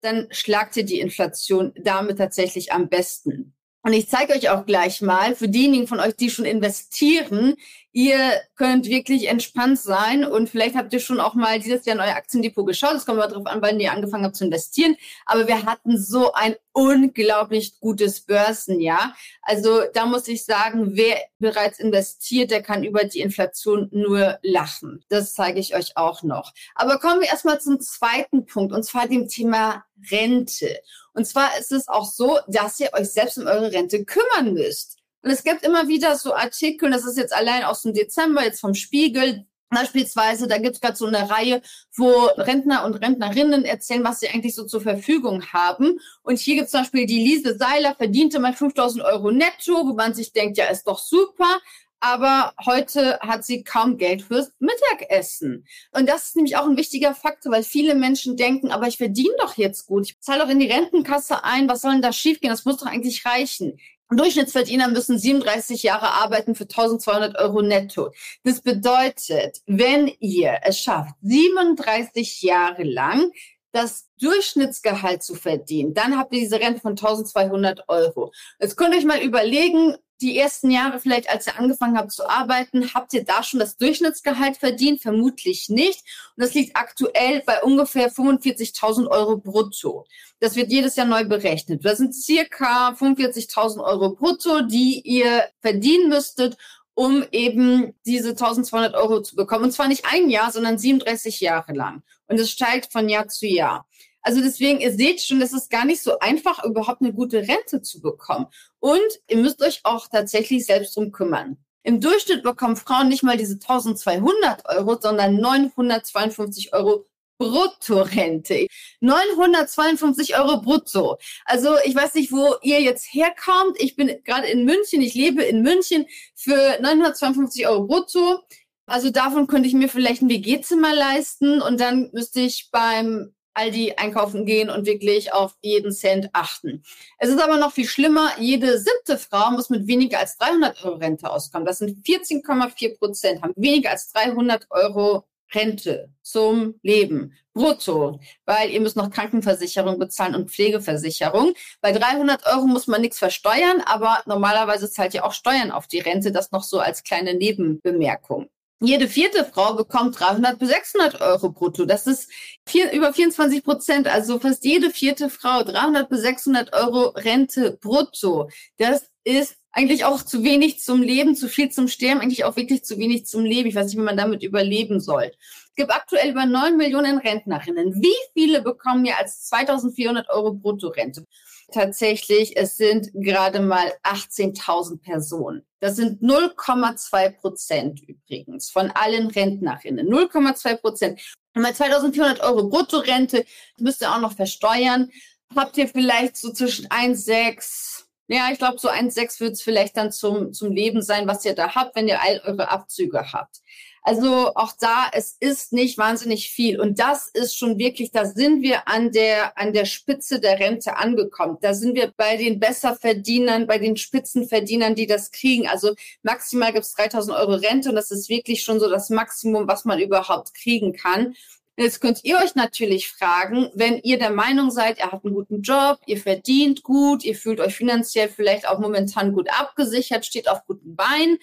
dann 0.00 0.28
schlagt 0.30 0.76
ihr 0.76 0.84
die 0.84 1.00
Inflation 1.00 1.72
damit 1.76 2.18
tatsächlich 2.18 2.72
am 2.72 2.88
besten. 2.88 3.54
Und 3.82 3.94
ich 3.94 4.08
zeige 4.08 4.34
euch 4.34 4.50
auch 4.50 4.66
gleich 4.66 5.00
mal, 5.00 5.34
für 5.34 5.48
diejenigen 5.48 5.86
von 5.86 6.00
euch, 6.00 6.14
die 6.14 6.28
schon 6.28 6.44
investieren, 6.44 7.56
ihr 7.92 8.40
könnt 8.54 8.86
wirklich 8.86 9.28
entspannt 9.28 9.78
sein 9.80 10.24
und 10.24 10.48
vielleicht 10.48 10.76
habt 10.76 10.92
ihr 10.92 11.00
schon 11.00 11.18
auch 11.18 11.34
mal 11.34 11.58
dieses 11.58 11.86
Jahr 11.86 11.96
in 11.96 12.02
euer 12.02 12.14
Aktiendepot 12.14 12.66
geschaut. 12.66 12.94
Das 12.94 13.06
kommt 13.06 13.18
mal 13.18 13.26
drauf 13.26 13.46
an, 13.46 13.62
wann 13.62 13.80
ihr 13.80 13.92
angefangen 13.92 14.24
habt 14.24 14.36
zu 14.36 14.44
investieren. 14.44 14.96
Aber 15.24 15.48
wir 15.48 15.64
hatten 15.64 15.98
so 15.98 16.32
ein 16.32 16.56
unglaublich 16.72 17.80
gutes 17.80 18.20
Börsenjahr. 18.20 19.16
Also 19.42 19.82
da 19.94 20.06
muss 20.06 20.28
ich 20.28 20.44
sagen, 20.44 20.96
wer 20.96 21.16
bereits 21.38 21.80
investiert, 21.80 22.50
der 22.50 22.62
kann 22.62 22.84
über 22.84 23.04
die 23.04 23.20
Inflation 23.20 23.88
nur 23.92 24.38
lachen. 24.42 25.02
Das 25.08 25.34
zeige 25.34 25.58
ich 25.58 25.74
euch 25.74 25.96
auch 25.96 26.22
noch. 26.22 26.52
Aber 26.74 26.98
kommen 26.98 27.20
wir 27.20 27.28
erstmal 27.28 27.60
zum 27.60 27.80
zweiten 27.80 28.44
Punkt, 28.44 28.72
und 28.72 28.84
zwar 28.84 29.08
dem 29.08 29.26
Thema 29.26 29.84
Rente. 30.10 30.80
Und 31.20 31.26
zwar 31.26 31.58
ist 31.58 31.70
es 31.70 31.86
auch 31.86 32.10
so, 32.10 32.38
dass 32.48 32.80
ihr 32.80 32.88
euch 32.94 33.10
selbst 33.10 33.36
um 33.36 33.46
eure 33.46 33.70
Rente 33.70 34.06
kümmern 34.06 34.54
müsst. 34.54 34.96
Und 35.22 35.30
es 35.30 35.44
gibt 35.44 35.66
immer 35.66 35.86
wieder 35.86 36.16
so 36.16 36.32
Artikel, 36.32 36.90
das 36.90 37.04
ist 37.04 37.18
jetzt 37.18 37.34
allein 37.34 37.62
aus 37.62 37.82
dem 37.82 37.92
Dezember, 37.92 38.42
jetzt 38.42 38.60
vom 38.60 38.72
Spiegel, 38.72 39.44
Beispielsweise, 39.68 40.48
da 40.48 40.58
gibt 40.58 40.76
es 40.76 40.80
gerade 40.80 40.96
so 40.96 41.06
eine 41.06 41.30
Reihe, 41.30 41.62
wo 41.94 42.10
Rentner 42.36 42.84
und 42.84 42.94
Rentnerinnen 42.94 43.64
erzählen, 43.64 44.02
was 44.02 44.18
sie 44.18 44.28
eigentlich 44.28 44.56
so 44.56 44.64
zur 44.64 44.80
Verfügung 44.80 45.44
haben. 45.52 46.00
Und 46.22 46.40
hier 46.40 46.56
gibt 46.56 46.64
es 46.66 46.72
zum 46.72 46.80
Beispiel 46.80 47.06
die 47.06 47.22
Lise 47.22 47.56
Seiler, 47.56 47.94
verdiente 47.94 48.40
mal 48.40 48.52
5000 48.52 49.04
Euro 49.04 49.30
netto, 49.30 49.86
wo 49.86 49.92
man 49.92 50.12
sich 50.12 50.32
denkt, 50.32 50.58
ja, 50.58 50.64
ist 50.64 50.88
doch 50.88 50.98
super 50.98 51.60
aber 52.00 52.54
heute 52.64 53.18
hat 53.20 53.44
sie 53.44 53.62
kaum 53.62 53.98
Geld 53.98 54.22
fürs 54.22 54.52
Mittagessen. 54.58 55.66
Und 55.92 56.08
das 56.08 56.28
ist 56.28 56.36
nämlich 56.36 56.56
auch 56.56 56.66
ein 56.66 56.76
wichtiger 56.76 57.14
Faktor, 57.14 57.52
weil 57.52 57.62
viele 57.62 57.94
Menschen 57.94 58.36
denken, 58.36 58.70
aber 58.70 58.88
ich 58.88 58.96
verdiene 58.96 59.34
doch 59.38 59.56
jetzt 59.56 59.86
gut. 59.86 60.06
Ich 60.06 60.20
zahle 60.20 60.42
doch 60.42 60.48
in 60.48 60.58
die 60.58 60.70
Rentenkasse 60.70 61.44
ein. 61.44 61.68
Was 61.68 61.82
soll 61.82 61.92
denn 61.92 62.02
da 62.02 62.12
schiefgehen? 62.12 62.50
Das 62.50 62.64
muss 62.64 62.78
doch 62.78 62.86
eigentlich 62.86 63.24
reichen. 63.26 63.78
Durchschnittsverdiener 64.10 64.88
müssen 64.88 65.18
37 65.18 65.84
Jahre 65.84 66.10
arbeiten 66.10 66.54
für 66.54 66.64
1200 66.64 67.38
Euro 67.38 67.62
netto. 67.62 68.10
Das 68.42 68.60
bedeutet, 68.60 69.60
wenn 69.66 70.10
ihr 70.18 70.58
es 70.64 70.80
schafft, 70.80 71.14
37 71.22 72.42
Jahre 72.42 72.82
lang 72.82 73.30
das 73.72 74.08
Durchschnittsgehalt 74.18 75.22
zu 75.22 75.36
verdienen, 75.36 75.94
dann 75.94 76.18
habt 76.18 76.32
ihr 76.32 76.40
diese 76.40 76.58
Rente 76.58 76.80
von 76.80 76.92
1200 76.92 77.88
Euro. 77.88 78.32
Jetzt 78.58 78.76
könnt 78.76 78.94
ihr 78.94 78.98
euch 78.98 79.04
mal 79.04 79.22
überlegen, 79.22 79.96
die 80.20 80.38
ersten 80.38 80.70
Jahre 80.70 81.00
vielleicht, 81.00 81.28
als 81.30 81.46
ihr 81.46 81.58
angefangen 81.58 81.96
habt 81.96 82.12
zu 82.12 82.28
arbeiten, 82.28 82.92
habt 82.94 83.12
ihr 83.14 83.24
da 83.24 83.42
schon 83.42 83.60
das 83.60 83.76
Durchschnittsgehalt 83.76 84.56
verdient? 84.56 85.00
Vermutlich 85.02 85.68
nicht. 85.68 86.00
Und 86.36 86.44
das 86.44 86.54
liegt 86.54 86.76
aktuell 86.76 87.42
bei 87.44 87.62
ungefähr 87.62 88.12
45.000 88.12 89.08
Euro 89.08 89.36
brutto. 89.36 90.06
Das 90.40 90.56
wird 90.56 90.70
jedes 90.70 90.96
Jahr 90.96 91.06
neu 91.06 91.24
berechnet. 91.24 91.84
Das 91.84 91.98
sind 91.98 92.14
circa 92.14 92.90
45.000 92.90 93.82
Euro 93.82 94.10
brutto, 94.10 94.62
die 94.62 95.00
ihr 95.00 95.44
verdienen 95.60 96.08
müsstet, 96.08 96.56
um 96.94 97.24
eben 97.32 97.94
diese 98.04 98.30
1200 98.30 98.94
Euro 98.94 99.22
zu 99.22 99.36
bekommen. 99.36 99.64
Und 99.64 99.72
zwar 99.72 99.88
nicht 99.88 100.04
ein 100.10 100.28
Jahr, 100.28 100.52
sondern 100.52 100.78
37 100.78 101.40
Jahre 101.40 101.72
lang. 101.72 102.02
Und 102.26 102.38
es 102.38 102.50
steigt 102.50 102.92
von 102.92 103.08
Jahr 103.08 103.28
zu 103.28 103.46
Jahr. 103.46 103.86
Also 104.22 104.40
deswegen, 104.40 104.80
ihr 104.80 104.92
seht 104.92 105.22
schon, 105.22 105.40
es 105.40 105.52
ist 105.52 105.70
gar 105.70 105.84
nicht 105.84 106.02
so 106.02 106.18
einfach, 106.18 106.64
überhaupt 106.64 107.00
eine 107.00 107.12
gute 107.12 107.38
Rente 107.38 107.82
zu 107.82 108.00
bekommen. 108.00 108.46
Und 108.78 109.00
ihr 109.28 109.38
müsst 109.38 109.62
euch 109.62 109.80
auch 109.84 110.08
tatsächlich 110.08 110.66
selbst 110.66 110.96
drum 110.96 111.12
kümmern. 111.12 111.56
Im 111.82 112.00
Durchschnitt 112.00 112.42
bekommen 112.42 112.76
Frauen 112.76 113.08
nicht 113.08 113.22
mal 113.22 113.38
diese 113.38 113.54
1200 113.54 114.68
Euro, 114.68 114.98
sondern 115.00 115.36
952 115.36 116.74
Euro 116.74 117.06
Bruttorente. 117.38 118.66
952 119.00 120.36
Euro 120.38 120.60
brutto. 120.60 121.16
Also 121.46 121.76
ich 121.86 121.94
weiß 121.94 122.14
nicht, 122.14 122.32
wo 122.32 122.56
ihr 122.60 122.82
jetzt 122.82 123.14
herkommt. 123.14 123.80
Ich 123.80 123.96
bin 123.96 124.14
gerade 124.24 124.46
in 124.46 124.66
München. 124.66 125.00
Ich 125.00 125.14
lebe 125.14 125.42
in 125.42 125.62
München 125.62 126.04
für 126.34 126.78
952 126.82 127.66
Euro 127.66 127.86
brutto. 127.86 128.40
Also 128.84 129.08
davon 129.08 129.46
könnte 129.46 129.68
ich 129.68 129.74
mir 129.74 129.88
vielleicht 129.88 130.20
ein 130.20 130.28
WG-Zimmer 130.28 130.94
leisten 130.94 131.62
und 131.62 131.80
dann 131.80 132.10
müsste 132.12 132.40
ich 132.40 132.68
beim 132.70 133.32
Aldi 133.60 133.94
einkaufen 133.96 134.46
gehen 134.46 134.70
und 134.70 134.86
wirklich 134.86 135.34
auf 135.34 135.54
jeden 135.60 135.92
Cent 135.92 136.30
achten. 136.32 136.82
Es 137.18 137.28
ist 137.28 137.42
aber 137.42 137.58
noch 137.58 137.72
viel 137.72 137.86
schlimmer. 137.86 138.30
Jede 138.38 138.78
siebte 138.78 139.18
Frau 139.18 139.50
muss 139.50 139.68
mit 139.68 139.86
weniger 139.86 140.18
als 140.18 140.38
300 140.38 140.82
Euro 140.84 140.96
Rente 140.96 141.30
auskommen. 141.30 141.66
Das 141.66 141.78
sind 141.78 142.04
14,4 142.06 142.98
Prozent, 142.98 143.42
haben 143.42 143.52
weniger 143.56 143.90
als 143.90 144.10
300 144.12 144.66
Euro 144.70 145.26
Rente 145.52 146.08
zum 146.22 146.74
Leben 146.82 147.34
brutto, 147.52 148.20
weil 148.46 148.70
ihr 148.70 148.80
müsst 148.80 148.96
noch 148.96 149.10
Krankenversicherung 149.10 149.98
bezahlen 149.98 150.34
und 150.34 150.50
Pflegeversicherung. 150.50 151.54
Bei 151.80 151.92
300 151.92 152.46
Euro 152.46 152.66
muss 152.66 152.86
man 152.86 153.00
nichts 153.00 153.18
versteuern, 153.18 153.82
aber 153.84 154.22
normalerweise 154.26 154.90
zahlt 154.90 155.12
ihr 155.14 155.24
auch 155.24 155.32
Steuern 155.32 155.70
auf 155.70 155.86
die 155.86 155.98
Rente. 155.98 156.32
Das 156.32 156.52
noch 156.52 156.62
so 156.62 156.78
als 156.78 157.02
kleine 157.02 157.34
Nebenbemerkung. 157.34 158.48
Jede 158.82 159.08
vierte 159.08 159.44
Frau 159.44 159.74
bekommt 159.74 160.18
300 160.18 160.58
bis 160.58 160.70
600 160.70 161.20
Euro 161.20 161.50
brutto. 161.50 161.84
Das 161.84 162.06
ist 162.06 162.30
vier, 162.66 162.90
über 162.92 163.12
24 163.12 163.62
Prozent. 163.62 164.08
Also 164.08 164.38
fast 164.38 164.64
jede 164.64 164.88
vierte 164.88 165.28
Frau 165.28 165.62
300 165.62 166.08
bis 166.08 166.22
600 166.22 166.72
Euro 166.72 167.08
Rente 167.08 167.78
brutto. 167.78 168.48
Das 168.78 169.10
ist 169.22 169.56
eigentlich 169.70 170.06
auch 170.06 170.22
zu 170.22 170.42
wenig 170.44 170.80
zum 170.80 171.02
Leben, 171.02 171.36
zu 171.36 171.48
viel 171.48 171.70
zum 171.70 171.88
Sterben, 171.88 172.20
eigentlich 172.20 172.44
auch 172.44 172.56
wirklich 172.56 172.82
zu 172.82 172.98
wenig 172.98 173.26
zum 173.26 173.44
Leben. 173.44 173.68
Ich 173.68 173.74
weiß 173.74 173.86
nicht, 173.86 173.98
wie 173.98 174.02
man 174.02 174.16
damit 174.16 174.42
überleben 174.42 174.98
soll. 174.98 175.30
Es 175.68 175.74
gibt 175.76 175.92
aktuell 175.92 176.30
über 176.30 176.46
9 176.46 176.78
Millionen 176.78 177.18
Rentnerinnen. 177.18 178.02
Wie 178.02 178.16
viele 178.32 178.62
bekommen 178.62 179.02
mehr 179.02 179.18
als 179.18 179.42
2400 179.42 180.30
Euro 180.30 180.54
Bruttorente? 180.54 181.26
Tatsächlich, 181.72 182.56
es 182.56 182.76
sind 182.76 183.10
gerade 183.14 183.60
mal 183.60 183.92
18.000 184.04 185.00
Personen. 185.02 185.66
Das 185.80 185.96
sind 185.96 186.22
0,2 186.22 187.30
Prozent 187.38 188.00
übrigens 188.06 188.70
von 188.70 188.90
allen 188.90 189.28
Rentnerinnen. 189.28 190.08
0,2 190.08 190.76
Prozent. 190.76 191.20
Und 191.54 191.62
bei 191.62 191.70
2.400 191.70 192.40
Euro 192.40 192.68
Bruttorente 192.68 193.44
müsst 193.78 194.02
ihr 194.02 194.12
auch 194.12 194.20
noch 194.20 194.34
versteuern. 194.34 195.10
Habt 195.56 195.76
ihr 195.78 195.88
vielleicht 195.88 196.36
so 196.36 196.52
zwischen 196.52 196.86
1,6, 196.88 198.04
ja, 198.28 198.50
ich 198.52 198.58
glaube, 198.58 198.78
so 198.78 198.88
1,6 198.88 199.40
wird 199.40 199.52
es 199.54 199.62
vielleicht 199.62 199.96
dann 199.96 200.12
zum, 200.12 200.52
zum 200.52 200.70
Leben 200.70 201.02
sein, 201.02 201.26
was 201.26 201.44
ihr 201.44 201.54
da 201.54 201.74
habt, 201.74 201.96
wenn 201.96 202.06
ihr 202.06 202.22
all 202.22 202.40
eure 202.44 202.68
Abzüge 202.68 203.32
habt. 203.32 203.60
Also 204.02 204.54
auch 204.54 204.72
da, 204.80 205.10
es 205.12 205.36
ist 205.40 205.72
nicht 205.72 205.98
wahnsinnig 205.98 206.50
viel. 206.50 206.80
Und 206.80 206.98
das 206.98 207.28
ist 207.28 207.56
schon 207.56 207.78
wirklich, 207.78 208.10
da 208.10 208.24
sind 208.24 208.62
wir 208.62 208.88
an 208.88 209.12
der, 209.12 209.58
an 209.58 209.74
der 209.74 209.84
Spitze 209.84 210.40
der 210.40 210.58
Rente 210.58 210.96
angekommen. 210.96 211.58
Da 211.60 211.74
sind 211.74 211.94
wir 211.94 212.12
bei 212.16 212.36
den 212.36 212.58
Besserverdienern, 212.58 213.66
bei 213.66 213.78
den 213.78 213.96
Spitzenverdienern, 213.96 214.94
die 214.94 215.06
das 215.06 215.30
kriegen. 215.32 215.68
Also 215.68 215.94
maximal 216.22 216.72
gibt 216.72 216.86
es 216.86 216.94
3000 216.94 217.36
Euro 217.36 217.54
Rente 217.54 217.90
und 217.90 217.94
das 217.94 218.10
ist 218.10 218.30
wirklich 218.30 218.62
schon 218.62 218.80
so 218.80 218.88
das 218.88 219.10
Maximum, 219.10 219.68
was 219.68 219.84
man 219.84 219.98
überhaupt 219.98 220.54
kriegen 220.54 220.94
kann. 220.94 221.34
Jetzt 221.76 222.00
könnt 222.00 222.24
ihr 222.24 222.36
euch 222.36 222.54
natürlich 222.54 223.08
fragen, 223.08 223.70
wenn 223.74 224.00
ihr 224.02 224.18
der 224.18 224.30
Meinung 224.30 224.70
seid, 224.70 224.98
ihr 224.98 225.10
habt 225.10 225.24
einen 225.24 225.34
guten 225.34 225.62
Job, 225.62 225.98
ihr 226.04 226.18
verdient 226.18 226.82
gut, 226.82 227.24
ihr 227.24 227.34
fühlt 227.34 227.58
euch 227.58 227.74
finanziell 227.74 228.28
vielleicht 228.28 228.68
auch 228.68 228.78
momentan 228.78 229.32
gut 229.32 229.48
abgesichert, 229.50 230.26
steht 230.26 230.48
auf 230.48 230.66
guten 230.66 230.94
Beinen, 230.94 231.38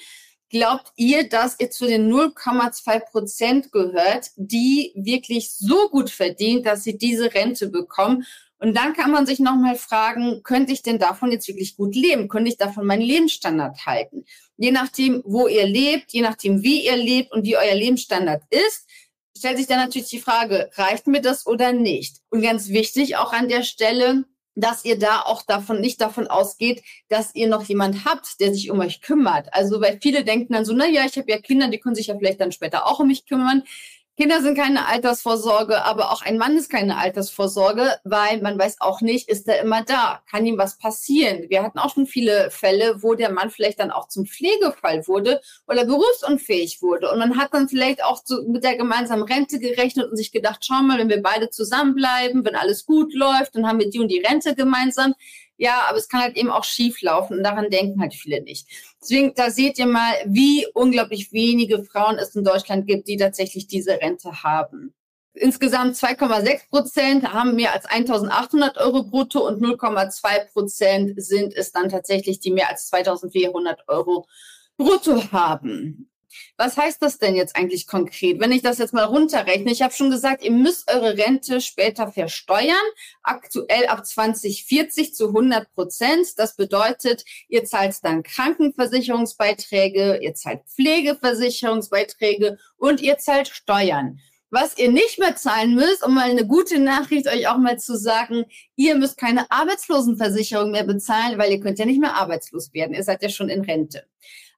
Glaubt 0.49 0.93
ihr, 0.95 1.27
dass 1.27 1.59
ihr 1.59 1.69
zu 1.69 1.87
den 1.87 2.11
0,2 2.11 2.99
Prozent 3.11 3.71
gehört, 3.71 4.31
die 4.37 4.93
wirklich 4.95 5.51
so 5.51 5.89
gut 5.89 6.09
verdient, 6.09 6.65
dass 6.65 6.83
sie 6.83 6.97
diese 6.97 7.33
Rente 7.33 7.67
bekommen? 7.67 8.25
Und 8.59 8.75
dann 8.75 8.93
kann 8.93 9.11
man 9.11 9.25
sich 9.25 9.39
nochmal 9.39 9.75
fragen, 9.75 10.41
könnte 10.43 10.71
ich 10.71 10.81
denn 10.81 10.99
davon 10.99 11.31
jetzt 11.31 11.47
wirklich 11.47 11.75
gut 11.75 11.95
leben? 11.95 12.27
Könnte 12.27 12.49
ich 12.49 12.57
davon 12.57 12.85
meinen 12.85 13.01
Lebensstandard 13.01 13.85
halten? 13.85 14.25
Je 14.55 14.71
nachdem, 14.71 15.21
wo 15.25 15.47
ihr 15.47 15.67
lebt, 15.67 16.13
je 16.13 16.21
nachdem, 16.21 16.63
wie 16.63 16.85
ihr 16.85 16.95
lebt 16.95 17.31
und 17.33 17.45
wie 17.45 17.57
euer 17.57 17.75
Lebensstandard 17.75 18.41
ist, 18.49 18.87
stellt 19.37 19.57
sich 19.57 19.67
dann 19.67 19.79
natürlich 19.79 20.09
die 20.09 20.19
Frage, 20.19 20.71
reicht 20.75 21.07
mir 21.07 21.21
das 21.21 21.45
oder 21.45 21.71
nicht? 21.73 22.21
Und 22.29 22.41
ganz 22.41 22.69
wichtig 22.69 23.17
auch 23.17 23.33
an 23.33 23.49
der 23.49 23.63
Stelle, 23.63 24.25
dass 24.57 24.83
ihr 24.83 24.97
da 24.97 25.21
auch 25.21 25.43
davon 25.43 25.79
nicht 25.79 26.01
davon 26.01 26.27
ausgeht, 26.27 26.83
dass 27.09 27.35
ihr 27.35 27.47
noch 27.47 27.63
jemand 27.63 28.05
habt, 28.05 28.39
der 28.39 28.53
sich 28.53 28.71
um 28.71 28.79
euch 28.79 29.01
kümmert. 29.01 29.53
Also 29.53 29.79
weil 29.81 29.99
viele 30.01 30.23
denken 30.23 30.53
dann 30.53 30.65
so, 30.65 30.73
na 30.73 30.87
ja, 30.87 31.05
ich 31.05 31.15
habe 31.17 31.29
ja 31.29 31.37
Kinder, 31.37 31.67
die 31.69 31.77
können 31.77 31.95
sich 31.95 32.07
ja 32.07 32.17
vielleicht 32.17 32.41
dann 32.41 32.51
später 32.51 32.87
auch 32.87 32.99
um 32.99 33.07
mich 33.07 33.27
kümmern. 33.27 33.63
Kinder 34.19 34.41
sind 34.41 34.57
keine 34.57 34.87
Altersvorsorge, 34.87 35.83
aber 35.83 36.11
auch 36.11 36.23
ein 36.23 36.39
Mann 36.39 36.57
ist 36.57 36.71
keine 36.71 36.97
Altersvorsorge, 36.97 37.99
weil 38.03 38.41
man 38.41 38.57
weiß 38.57 38.77
auch 38.81 39.01
nicht, 39.01 39.29
ist 39.29 39.47
er 39.47 39.61
immer 39.61 39.83
da? 39.83 40.23
Kann 40.27 40.43
ihm 40.43 40.57
was 40.57 40.79
passieren? 40.79 41.45
Wir 41.49 41.61
hatten 41.61 41.77
auch 41.77 41.93
schon 41.93 42.07
viele 42.07 42.49
Fälle, 42.49 43.03
wo 43.03 43.13
der 43.13 43.31
Mann 43.31 43.51
vielleicht 43.51 43.79
dann 43.79 43.91
auch 43.91 44.07
zum 44.07 44.25
Pflegefall 44.25 45.07
wurde 45.07 45.39
oder 45.67 45.85
berufsunfähig 45.85 46.81
wurde. 46.81 47.11
Und 47.11 47.19
man 47.19 47.37
hat 47.37 47.53
dann 47.53 47.69
vielleicht 47.69 48.03
auch 48.03 48.19
so 48.25 48.41
mit 48.47 48.63
der 48.63 48.75
gemeinsamen 48.75 49.21
Rente 49.21 49.59
gerechnet 49.59 50.09
und 50.09 50.17
sich 50.17 50.31
gedacht, 50.31 50.65
schau 50.65 50.81
mal, 50.81 50.97
wenn 50.97 51.09
wir 51.09 51.21
beide 51.21 51.51
zusammenbleiben, 51.51 52.43
wenn 52.43 52.55
alles 52.55 52.87
gut 52.87 53.13
läuft, 53.13 53.55
dann 53.55 53.67
haben 53.67 53.77
wir 53.77 53.91
die 53.91 53.99
und 53.99 54.07
die 54.07 54.25
Rente 54.25 54.55
gemeinsam. 54.55 55.13
Ja, 55.57 55.85
aber 55.89 55.97
es 55.97 56.07
kann 56.07 56.21
halt 56.21 56.37
eben 56.37 56.51
auch 56.51 56.63
schief 56.63 57.01
laufen 57.01 57.37
und 57.37 57.43
daran 57.43 57.69
denken 57.69 57.99
halt 57.99 58.13
viele 58.13 58.41
nicht. 58.41 58.67
Deswegen, 59.01 59.33
da 59.33 59.49
seht 59.49 59.79
ihr 59.79 59.87
mal, 59.87 60.13
wie 60.25 60.67
unglaublich 60.73 61.31
wenige 61.31 61.83
Frauen 61.83 62.17
es 62.19 62.35
in 62.35 62.43
Deutschland 62.43 62.85
gibt, 62.87 63.07
die 63.07 63.17
tatsächlich 63.17 63.67
diese 63.67 63.99
Rente 63.99 64.43
haben. 64.43 64.93
Insgesamt 65.33 65.95
2,6 65.95 66.69
Prozent 66.69 67.33
haben 67.33 67.55
mehr 67.55 67.73
als 67.73 67.87
1.800 67.87 68.77
Euro 68.77 69.03
brutto 69.03 69.47
und 69.47 69.61
0,2 69.61 70.51
Prozent 70.51 71.13
sind 71.21 71.55
es 71.55 71.71
dann 71.71 71.89
tatsächlich, 71.89 72.39
die 72.39 72.51
mehr 72.51 72.69
als 72.69 72.91
2.400 72.91 73.87
Euro 73.87 74.27
brutto 74.77 75.31
haben. 75.31 76.09
Was 76.57 76.77
heißt 76.77 77.01
das 77.01 77.17
denn 77.17 77.35
jetzt 77.35 77.55
eigentlich 77.55 77.87
konkret? 77.87 78.39
Wenn 78.39 78.51
ich 78.51 78.61
das 78.61 78.77
jetzt 78.77 78.93
mal 78.93 79.03
runterrechne, 79.03 79.71
ich 79.71 79.81
habe 79.81 79.93
schon 79.93 80.09
gesagt, 80.09 80.43
ihr 80.43 80.51
müsst 80.51 80.91
eure 80.91 81.17
Rente 81.17 81.61
später 81.61 82.11
versteuern, 82.11 82.75
aktuell 83.23 83.87
ab 83.87 84.05
2040 84.05 85.13
zu 85.13 85.27
100 85.27 85.73
Prozent. 85.73 86.27
Das 86.37 86.55
bedeutet, 86.55 87.23
ihr 87.47 87.65
zahlt 87.65 87.95
dann 88.03 88.23
Krankenversicherungsbeiträge, 88.23 90.19
ihr 90.21 90.33
zahlt 90.33 90.61
Pflegeversicherungsbeiträge 90.67 92.57
und 92.77 93.01
ihr 93.01 93.17
zahlt 93.17 93.47
Steuern. 93.47 94.19
Was 94.49 94.77
ihr 94.77 94.89
nicht 94.89 95.19
mehr 95.19 95.35
zahlen 95.35 95.75
müsst, 95.75 96.05
um 96.05 96.13
mal 96.13 96.29
eine 96.29 96.47
gute 96.47 96.79
Nachricht 96.79 97.27
euch 97.27 97.49
auch 97.49 97.57
mal 97.57 97.77
zu 97.77 97.97
sagen, 97.97 98.45
ihr 98.77 98.95
müsst 98.95 99.17
keine 99.17 99.51
Arbeitslosenversicherung 99.51 100.71
mehr 100.71 100.85
bezahlen, 100.85 101.37
weil 101.37 101.51
ihr 101.51 101.59
könnt 101.59 101.79
ja 101.79 101.85
nicht 101.85 101.99
mehr 101.99 102.15
arbeitslos 102.15 102.73
werden. 102.73 102.95
Ihr 102.95 103.03
seid 103.03 103.21
ja 103.21 103.27
schon 103.27 103.49
in 103.49 103.61
Rente. 103.61 104.05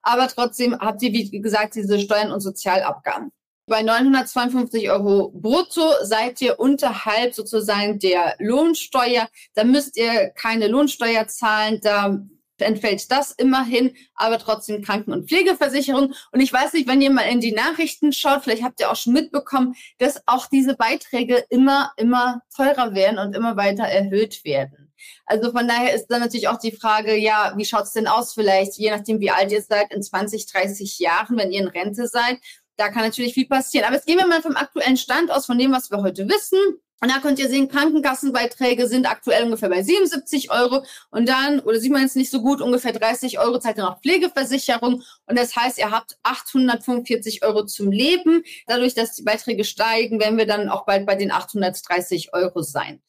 Aber 0.01 0.27
trotzdem 0.27 0.77
habt 0.79 1.01
ihr, 1.01 1.11
wie 1.11 1.41
gesagt, 1.41 1.75
diese 1.75 1.99
Steuern 1.99 2.31
und 2.31 2.39
Sozialabgaben. 2.41 3.31
Bei 3.67 3.83
952 3.83 4.89
Euro 4.89 5.31
brutto 5.31 5.93
seid 6.01 6.41
ihr 6.41 6.59
unterhalb 6.59 7.35
sozusagen 7.35 7.99
der 7.99 8.35
Lohnsteuer. 8.39 9.29
Da 9.53 9.63
müsst 9.63 9.95
ihr 9.95 10.31
keine 10.31 10.67
Lohnsteuer 10.67 11.27
zahlen. 11.27 11.79
Da 11.83 12.19
entfällt 12.57 13.11
das 13.11 13.31
immerhin, 13.31 13.95
aber 14.15 14.39
trotzdem 14.39 14.81
Kranken- 14.81 15.13
und 15.13 15.29
Pflegeversicherung. 15.29 16.13
Und 16.31 16.39
ich 16.39 16.51
weiß 16.51 16.73
nicht, 16.73 16.87
wenn 16.87 17.01
ihr 17.01 17.11
mal 17.11 17.21
in 17.21 17.41
die 17.41 17.51
Nachrichten 17.51 18.11
schaut, 18.11 18.43
vielleicht 18.43 18.63
habt 18.63 18.79
ihr 18.79 18.91
auch 18.91 18.95
schon 18.95 19.13
mitbekommen, 19.13 19.75
dass 19.99 20.21
auch 20.25 20.47
diese 20.47 20.75
Beiträge 20.75 21.45
immer, 21.49 21.91
immer 21.97 22.41
teurer 22.55 22.95
werden 22.95 23.19
und 23.19 23.35
immer 23.35 23.55
weiter 23.55 23.83
erhöht 23.83 24.43
werden. 24.43 24.88
Also 25.25 25.51
von 25.51 25.67
daher 25.67 25.93
ist 25.93 26.07
dann 26.07 26.21
natürlich 26.21 26.47
auch 26.47 26.59
die 26.59 26.71
Frage, 26.71 27.15
ja, 27.15 27.53
wie 27.55 27.65
schaut's 27.65 27.93
denn 27.93 28.07
aus 28.07 28.33
vielleicht, 28.33 28.77
je 28.77 28.91
nachdem, 28.91 29.19
wie 29.19 29.31
alt 29.31 29.51
ihr 29.51 29.61
seid, 29.61 29.93
in 29.93 30.01
20, 30.01 30.45
30 30.45 30.99
Jahren, 30.99 31.37
wenn 31.37 31.51
ihr 31.51 31.61
in 31.61 31.67
Rente 31.67 32.07
seid. 32.07 32.37
Da 32.77 32.89
kann 32.89 33.03
natürlich 33.03 33.33
viel 33.33 33.47
passieren. 33.47 33.85
Aber 33.85 33.95
jetzt 33.95 34.07
gehen 34.07 34.17
wir 34.17 34.27
mal 34.27 34.41
vom 34.41 34.55
aktuellen 34.55 34.97
Stand 34.97 35.31
aus, 35.31 35.45
von 35.45 35.57
dem, 35.57 35.71
was 35.71 35.91
wir 35.91 36.01
heute 36.01 36.29
wissen. 36.29 36.59
Und 37.01 37.09
da 37.09 37.19
könnt 37.19 37.39
ihr 37.39 37.47
sehen, 37.47 37.69
Krankenkassenbeiträge 37.69 38.87
sind 38.87 39.09
aktuell 39.09 39.43
ungefähr 39.43 39.69
bei 39.69 39.81
77 39.81 40.51
Euro. 40.51 40.83
Und 41.11 41.29
dann, 41.29 41.59
oder 41.61 41.79
sieht 41.79 41.91
man 41.91 42.01
jetzt 42.01 42.17
nicht 42.17 42.29
so 42.29 42.41
gut, 42.41 42.61
ungefähr 42.61 42.91
30 42.91 43.39
Euro 43.39 43.59
zahlt 43.59 43.77
ihr 43.77 43.83
noch 43.83 44.01
Pflegeversicherung. 44.01 45.03
Und 45.25 45.39
das 45.39 45.55
heißt, 45.55 45.77
ihr 45.77 45.91
habt 45.91 46.17
845 46.23 47.43
Euro 47.43 47.65
zum 47.65 47.91
Leben. 47.91 48.43
Dadurch, 48.67 48.95
dass 48.95 49.13
die 49.13 49.23
Beiträge 49.23 49.63
steigen, 49.63 50.19
werden 50.19 50.37
wir 50.37 50.45
dann 50.45 50.67
auch 50.67 50.85
bald 50.85 51.05
bei 51.05 51.15
den 51.15 51.31
830 51.31 52.33
Euro 52.33 52.61
sein. 52.61 53.01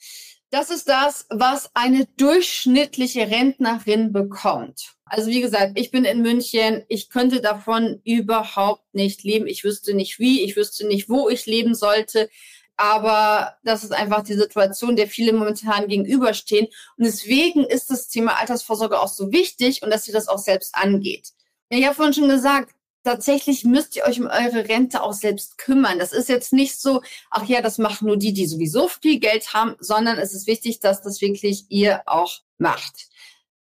Das 0.51 0.71
ist 0.71 0.89
das, 0.89 1.27
was 1.31 1.71
eine 1.75 2.07
durchschnittliche 2.17 3.31
Rentnerin 3.31 4.13
bekommt. 4.13 4.97
Also 5.05 5.31
wie 5.31 5.41
gesagt, 5.41 5.73
ich 5.79 5.93
bin 5.93 6.05
in 6.05 6.23
München. 6.23 6.85
Ich 6.89 7.09
könnte 7.09 7.41
davon 7.41 8.01
überhaupt 8.05 8.93
nicht 8.93 9.23
leben. 9.23 9.47
Ich 9.47 9.63
wüsste 9.63 9.95
nicht 9.95 10.19
wie, 10.19 10.43
ich 10.43 10.57
wüsste 10.57 10.87
nicht, 10.89 11.09
wo 11.09 11.29
ich 11.29 11.47
leben 11.47 11.77
sollte. 11.77 12.29
Aber 12.77 13.59
das 13.63 13.85
ist 13.85 13.93
einfach 13.93 14.25
die 14.25 14.35
Situation, 14.35 14.97
der 14.97 15.07
viele 15.07 15.33
momentan 15.33 15.87
gegenüberstehen. 15.87 16.67
Und 16.97 17.05
deswegen 17.05 17.65
ist 17.65 17.91
das 17.91 18.09
Thema 18.09 18.41
Altersvorsorge 18.41 18.99
auch 18.99 19.09
so 19.09 19.31
wichtig 19.31 19.83
und 19.83 19.91
dass 19.91 20.09
ihr 20.09 20.15
das 20.15 20.29
auch 20.29 20.39
selbst 20.39 20.75
angeht. 20.75 21.29
Ich 21.69 21.85
habe 21.85 21.95
vorhin 21.95 22.15
schon 22.15 22.29
gesagt, 22.29 22.75
tatsächlich 23.05 23.65
müsst 23.65 23.97
ihr 23.97 24.05
euch 24.05 24.21
um 24.21 24.27
eure 24.27 24.69
Rente 24.69 25.03
auch 25.03 25.13
selbst 25.13 25.59
kümmern. 25.59 25.99
Das 25.99 26.13
ist 26.13 26.29
jetzt 26.29 26.53
nicht 26.53 26.81
so, 26.81 27.03
ach 27.31 27.47
ja, 27.47 27.63
das 27.63 27.79
machen 27.79 28.07
nur 28.07 28.17
die, 28.17 28.33
die 28.33 28.47
sowieso 28.47 28.89
viel 28.89 29.19
Geld 29.19 29.55
haben, 29.55 29.77
sondern 29.81 30.19
es 30.19 30.35
ist 30.35 30.47
wichtig, 30.47 30.81
dass 30.81 31.03
das 31.03 31.21
wirklich 31.21 31.67
ihr 31.69 32.03
auch 32.07 32.41
macht. 32.59 33.09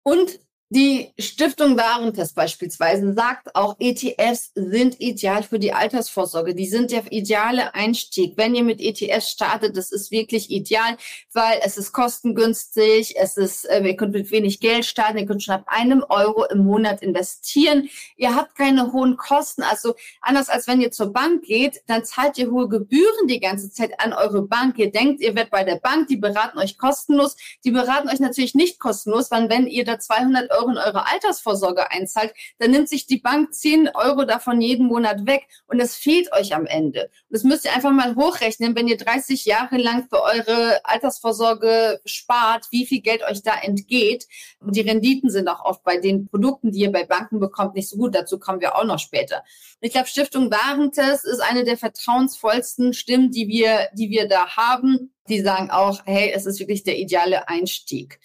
Und 0.02 0.40
die 0.70 1.12
Stiftung 1.18 1.76
Warentest 1.76 2.34
beispielsweise 2.34 3.12
sagt 3.12 3.54
auch, 3.54 3.76
ETFs 3.78 4.50
sind 4.54 4.98
ideal 4.98 5.42
für 5.42 5.58
die 5.58 5.74
Altersvorsorge. 5.74 6.54
Die 6.54 6.66
sind 6.66 6.90
der 6.90 7.12
ideale 7.12 7.74
Einstieg. 7.74 8.36
Wenn 8.36 8.54
ihr 8.54 8.64
mit 8.64 8.80
ETFs 8.80 9.30
startet, 9.30 9.76
das 9.76 9.92
ist 9.92 10.10
wirklich 10.10 10.50
ideal, 10.50 10.96
weil 11.32 11.60
es 11.62 11.76
ist 11.76 11.92
kostengünstig, 11.92 13.14
es 13.16 13.36
ist, 13.36 13.66
äh, 13.66 13.86
ihr 13.86 13.96
könnt 13.96 14.14
mit 14.14 14.30
wenig 14.30 14.58
Geld 14.58 14.86
starten, 14.86 15.18
ihr 15.18 15.26
könnt 15.26 15.42
schon 15.42 15.54
ab 15.54 15.64
einem 15.66 16.02
Euro 16.08 16.44
im 16.46 16.64
Monat 16.64 17.02
investieren. 17.02 17.90
Ihr 18.16 18.34
habt 18.34 18.56
keine 18.56 18.90
hohen 18.92 19.18
Kosten. 19.18 19.62
Also 19.62 19.94
anders 20.22 20.48
als 20.48 20.66
wenn 20.66 20.80
ihr 20.80 20.90
zur 20.90 21.12
Bank 21.12 21.44
geht, 21.44 21.82
dann 21.86 22.06
zahlt 22.06 22.38
ihr 22.38 22.50
hohe 22.50 22.68
Gebühren 22.68 23.28
die 23.28 23.40
ganze 23.40 23.70
Zeit 23.70 24.00
an 24.00 24.14
eure 24.14 24.42
Bank. 24.42 24.78
Ihr 24.78 24.90
denkt, 24.90 25.20
ihr 25.20 25.34
werdet 25.34 25.50
bei 25.50 25.62
der 25.62 25.76
Bank, 25.76 26.08
die 26.08 26.16
beraten 26.16 26.58
euch 26.58 26.78
kostenlos. 26.78 27.36
Die 27.64 27.70
beraten 27.70 28.08
euch 28.08 28.18
natürlich 28.18 28.54
nicht 28.54 28.80
kostenlos, 28.80 29.30
weil 29.30 29.50
wenn 29.50 29.66
ihr 29.66 29.84
da 29.84 29.98
200 29.98 30.53
Euro 30.54 30.70
in 30.70 30.78
eure 30.78 31.06
Altersvorsorge 31.06 31.90
einzahlt, 31.90 32.32
dann 32.58 32.70
nimmt 32.70 32.88
sich 32.88 33.06
die 33.06 33.18
Bank 33.18 33.52
10 33.54 33.90
Euro 33.94 34.24
davon 34.24 34.60
jeden 34.60 34.86
Monat 34.86 35.26
weg 35.26 35.46
und 35.66 35.80
es 35.80 35.94
fehlt 35.96 36.32
euch 36.32 36.54
am 36.54 36.66
Ende. 36.66 37.04
Und 37.04 37.30
das 37.30 37.44
müsst 37.44 37.64
ihr 37.64 37.72
einfach 37.72 37.92
mal 37.92 38.14
hochrechnen, 38.16 38.74
wenn 38.76 38.88
ihr 38.88 38.96
30 38.96 39.44
Jahre 39.44 39.76
lang 39.76 40.08
für 40.08 40.22
eure 40.22 40.80
Altersvorsorge 40.84 42.00
spart, 42.04 42.66
wie 42.70 42.86
viel 42.86 43.00
Geld 43.00 43.22
euch 43.22 43.42
da 43.42 43.54
entgeht. 43.60 44.26
Und 44.60 44.76
die 44.76 44.80
Renditen 44.80 45.30
sind 45.30 45.48
auch 45.48 45.64
oft 45.64 45.82
bei 45.84 45.98
den 45.98 46.28
Produkten, 46.28 46.72
die 46.72 46.80
ihr 46.80 46.92
bei 46.92 47.04
Banken 47.04 47.40
bekommt, 47.40 47.74
nicht 47.74 47.88
so 47.88 47.96
gut. 47.96 48.14
Dazu 48.14 48.38
kommen 48.38 48.60
wir 48.60 48.76
auch 48.76 48.84
noch 48.84 48.98
später. 48.98 49.42
Ich 49.80 49.92
glaube, 49.92 50.08
Stiftung 50.08 50.50
Warentest 50.50 51.24
ist 51.24 51.40
eine 51.40 51.64
der 51.64 51.76
vertrauensvollsten 51.76 52.94
Stimmen, 52.94 53.30
die 53.30 53.48
wir, 53.48 53.88
die 53.92 54.10
wir 54.10 54.28
da 54.28 54.56
haben. 54.56 55.12
Die 55.28 55.40
sagen 55.40 55.70
auch, 55.70 56.02
hey, 56.04 56.32
es 56.34 56.46
ist 56.46 56.60
wirklich 56.60 56.84
der 56.84 56.98
ideale 56.98 57.48
Einstieg. 57.48 58.20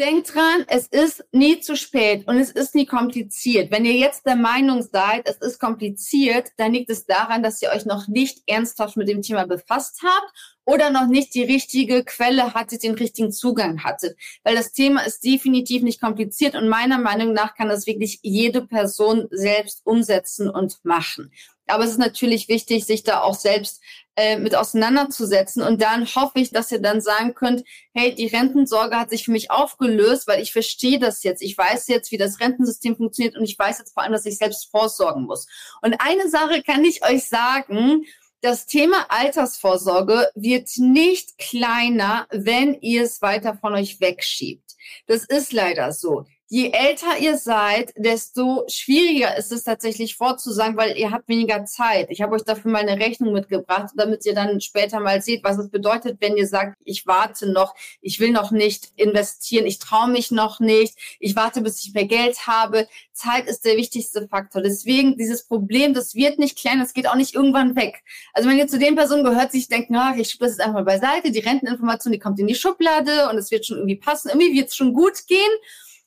Denkt 0.00 0.34
dran, 0.34 0.64
es 0.68 0.86
ist 0.86 1.26
nie 1.30 1.60
zu 1.60 1.76
spät 1.76 2.26
und 2.26 2.38
es 2.38 2.50
ist 2.50 2.74
nie 2.74 2.86
kompliziert. 2.86 3.70
Wenn 3.70 3.84
ihr 3.84 3.92
jetzt 3.92 4.24
der 4.24 4.34
Meinung 4.34 4.80
seid, 4.80 5.28
es 5.28 5.36
ist 5.36 5.58
kompliziert, 5.58 6.52
dann 6.56 6.72
liegt 6.72 6.88
es 6.88 7.04
daran, 7.04 7.42
dass 7.42 7.60
ihr 7.60 7.68
euch 7.68 7.84
noch 7.84 8.08
nicht 8.08 8.42
ernsthaft 8.46 8.96
mit 8.96 9.08
dem 9.08 9.20
Thema 9.20 9.46
befasst 9.46 10.00
habt 10.02 10.32
oder 10.64 10.90
noch 10.90 11.06
nicht 11.06 11.34
die 11.34 11.42
richtige 11.42 12.04
Quelle 12.04 12.54
hattet, 12.54 12.82
den 12.82 12.94
richtigen 12.94 13.32
Zugang 13.32 13.82
hattet. 13.82 14.16
Weil 14.44 14.54
das 14.54 14.72
Thema 14.72 15.02
ist 15.02 15.24
definitiv 15.24 15.82
nicht 15.82 16.00
kompliziert 16.00 16.54
und 16.54 16.68
meiner 16.68 16.98
Meinung 16.98 17.32
nach 17.32 17.54
kann 17.54 17.68
das 17.68 17.86
wirklich 17.86 18.20
jede 18.22 18.66
Person 18.66 19.26
selbst 19.30 19.80
umsetzen 19.84 20.48
und 20.48 20.78
machen. 20.84 21.32
Aber 21.66 21.84
es 21.84 21.90
ist 21.90 21.98
natürlich 21.98 22.48
wichtig, 22.48 22.84
sich 22.84 23.04
da 23.04 23.20
auch 23.22 23.34
selbst 23.34 23.80
äh, 24.16 24.38
mit 24.38 24.54
auseinanderzusetzen. 24.54 25.62
Und 25.62 25.80
dann 25.80 26.04
hoffe 26.06 26.40
ich, 26.40 26.50
dass 26.50 26.72
ihr 26.72 26.80
dann 26.80 27.00
sagen 27.00 27.34
könnt, 27.34 27.64
hey, 27.94 28.14
die 28.14 28.26
Rentensorge 28.26 28.98
hat 28.98 29.10
sich 29.10 29.24
für 29.24 29.30
mich 29.30 29.50
aufgelöst, 29.50 30.26
weil 30.26 30.42
ich 30.42 30.52
verstehe 30.52 30.98
das 30.98 31.22
jetzt. 31.22 31.42
Ich 31.42 31.56
weiß 31.56 31.88
jetzt, 31.88 32.10
wie 32.10 32.18
das 32.18 32.40
Rentensystem 32.40 32.96
funktioniert 32.96 33.36
und 33.36 33.44
ich 33.44 33.58
weiß 33.58 33.78
jetzt 33.78 33.94
vor 33.94 34.02
allem, 34.02 34.12
dass 34.12 34.26
ich 34.26 34.36
selbst 34.36 34.68
vorsorgen 34.70 35.24
muss. 35.24 35.46
Und 35.80 35.94
eine 36.00 36.28
Sache 36.28 36.62
kann 36.62 36.84
ich 36.84 37.04
euch 37.04 37.28
sagen, 37.28 38.04
das 38.40 38.66
Thema 38.66 39.06
Altersvorsorge 39.08 40.30
wird 40.34 40.70
nicht 40.76 41.38
kleiner, 41.38 42.26
wenn 42.30 42.74
ihr 42.80 43.02
es 43.02 43.20
weiter 43.20 43.56
von 43.56 43.74
euch 43.74 44.00
wegschiebt. 44.00 44.76
Das 45.06 45.24
ist 45.24 45.52
leider 45.52 45.92
so 45.92 46.24
je 46.52 46.72
älter 46.72 47.16
ihr 47.20 47.38
seid, 47.38 47.92
desto 47.96 48.64
schwieriger 48.66 49.36
ist 49.36 49.52
es 49.52 49.62
tatsächlich 49.62 50.16
vorzusagen, 50.16 50.76
weil 50.76 50.98
ihr 50.98 51.12
habt 51.12 51.28
weniger 51.28 51.64
Zeit. 51.64 52.08
Ich 52.10 52.22
habe 52.22 52.34
euch 52.34 52.42
dafür 52.42 52.72
mal 52.72 52.80
eine 52.80 52.98
Rechnung 52.98 53.32
mitgebracht, 53.32 53.90
damit 53.94 54.26
ihr 54.26 54.34
dann 54.34 54.60
später 54.60 54.98
mal 54.98 55.22
seht, 55.22 55.44
was 55.44 55.58
es 55.58 55.70
bedeutet, 55.70 56.16
wenn 56.20 56.36
ihr 56.36 56.48
sagt, 56.48 56.76
ich 56.84 57.06
warte 57.06 57.52
noch, 57.52 57.76
ich 58.00 58.18
will 58.18 58.32
noch 58.32 58.50
nicht 58.50 58.88
investieren, 58.96 59.64
ich 59.64 59.78
traue 59.78 60.10
mich 60.10 60.32
noch 60.32 60.58
nicht, 60.58 60.98
ich 61.20 61.36
warte, 61.36 61.60
bis 61.60 61.84
ich 61.84 61.94
mehr 61.94 62.06
Geld 62.06 62.48
habe. 62.48 62.88
Zeit 63.12 63.46
ist 63.46 63.64
der 63.64 63.76
wichtigste 63.76 64.26
Faktor. 64.26 64.60
Deswegen 64.60 65.16
dieses 65.16 65.46
Problem, 65.46 65.94
das 65.94 66.16
wird 66.16 66.40
nicht 66.40 66.58
klein, 66.58 66.80
das 66.80 66.94
geht 66.94 67.06
auch 67.08 67.14
nicht 67.14 67.36
irgendwann 67.36 67.76
weg. 67.76 68.02
Also 68.32 68.48
wenn 68.48 68.58
ihr 68.58 68.66
zu 68.66 68.80
den 68.80 68.96
Personen 68.96 69.22
gehört, 69.22 69.52
sich 69.52 69.68
denken, 69.68 69.94
ach, 69.94 70.16
ich 70.16 70.30
schiebe 70.30 70.46
das 70.46 70.56
jetzt 70.56 70.66
einfach 70.66 70.84
beiseite, 70.84 71.30
die 71.30 71.38
Renteninformation, 71.38 72.12
die 72.12 72.18
kommt 72.18 72.40
in 72.40 72.48
die 72.48 72.56
Schublade 72.56 73.28
und 73.30 73.38
es 73.38 73.52
wird 73.52 73.66
schon 73.66 73.76
irgendwie 73.76 74.00
passen, 74.00 74.30
irgendwie 74.30 74.52
wird 74.54 74.70
es 74.70 74.74
schon 74.74 74.94
gut 74.94 75.28
gehen. 75.28 75.38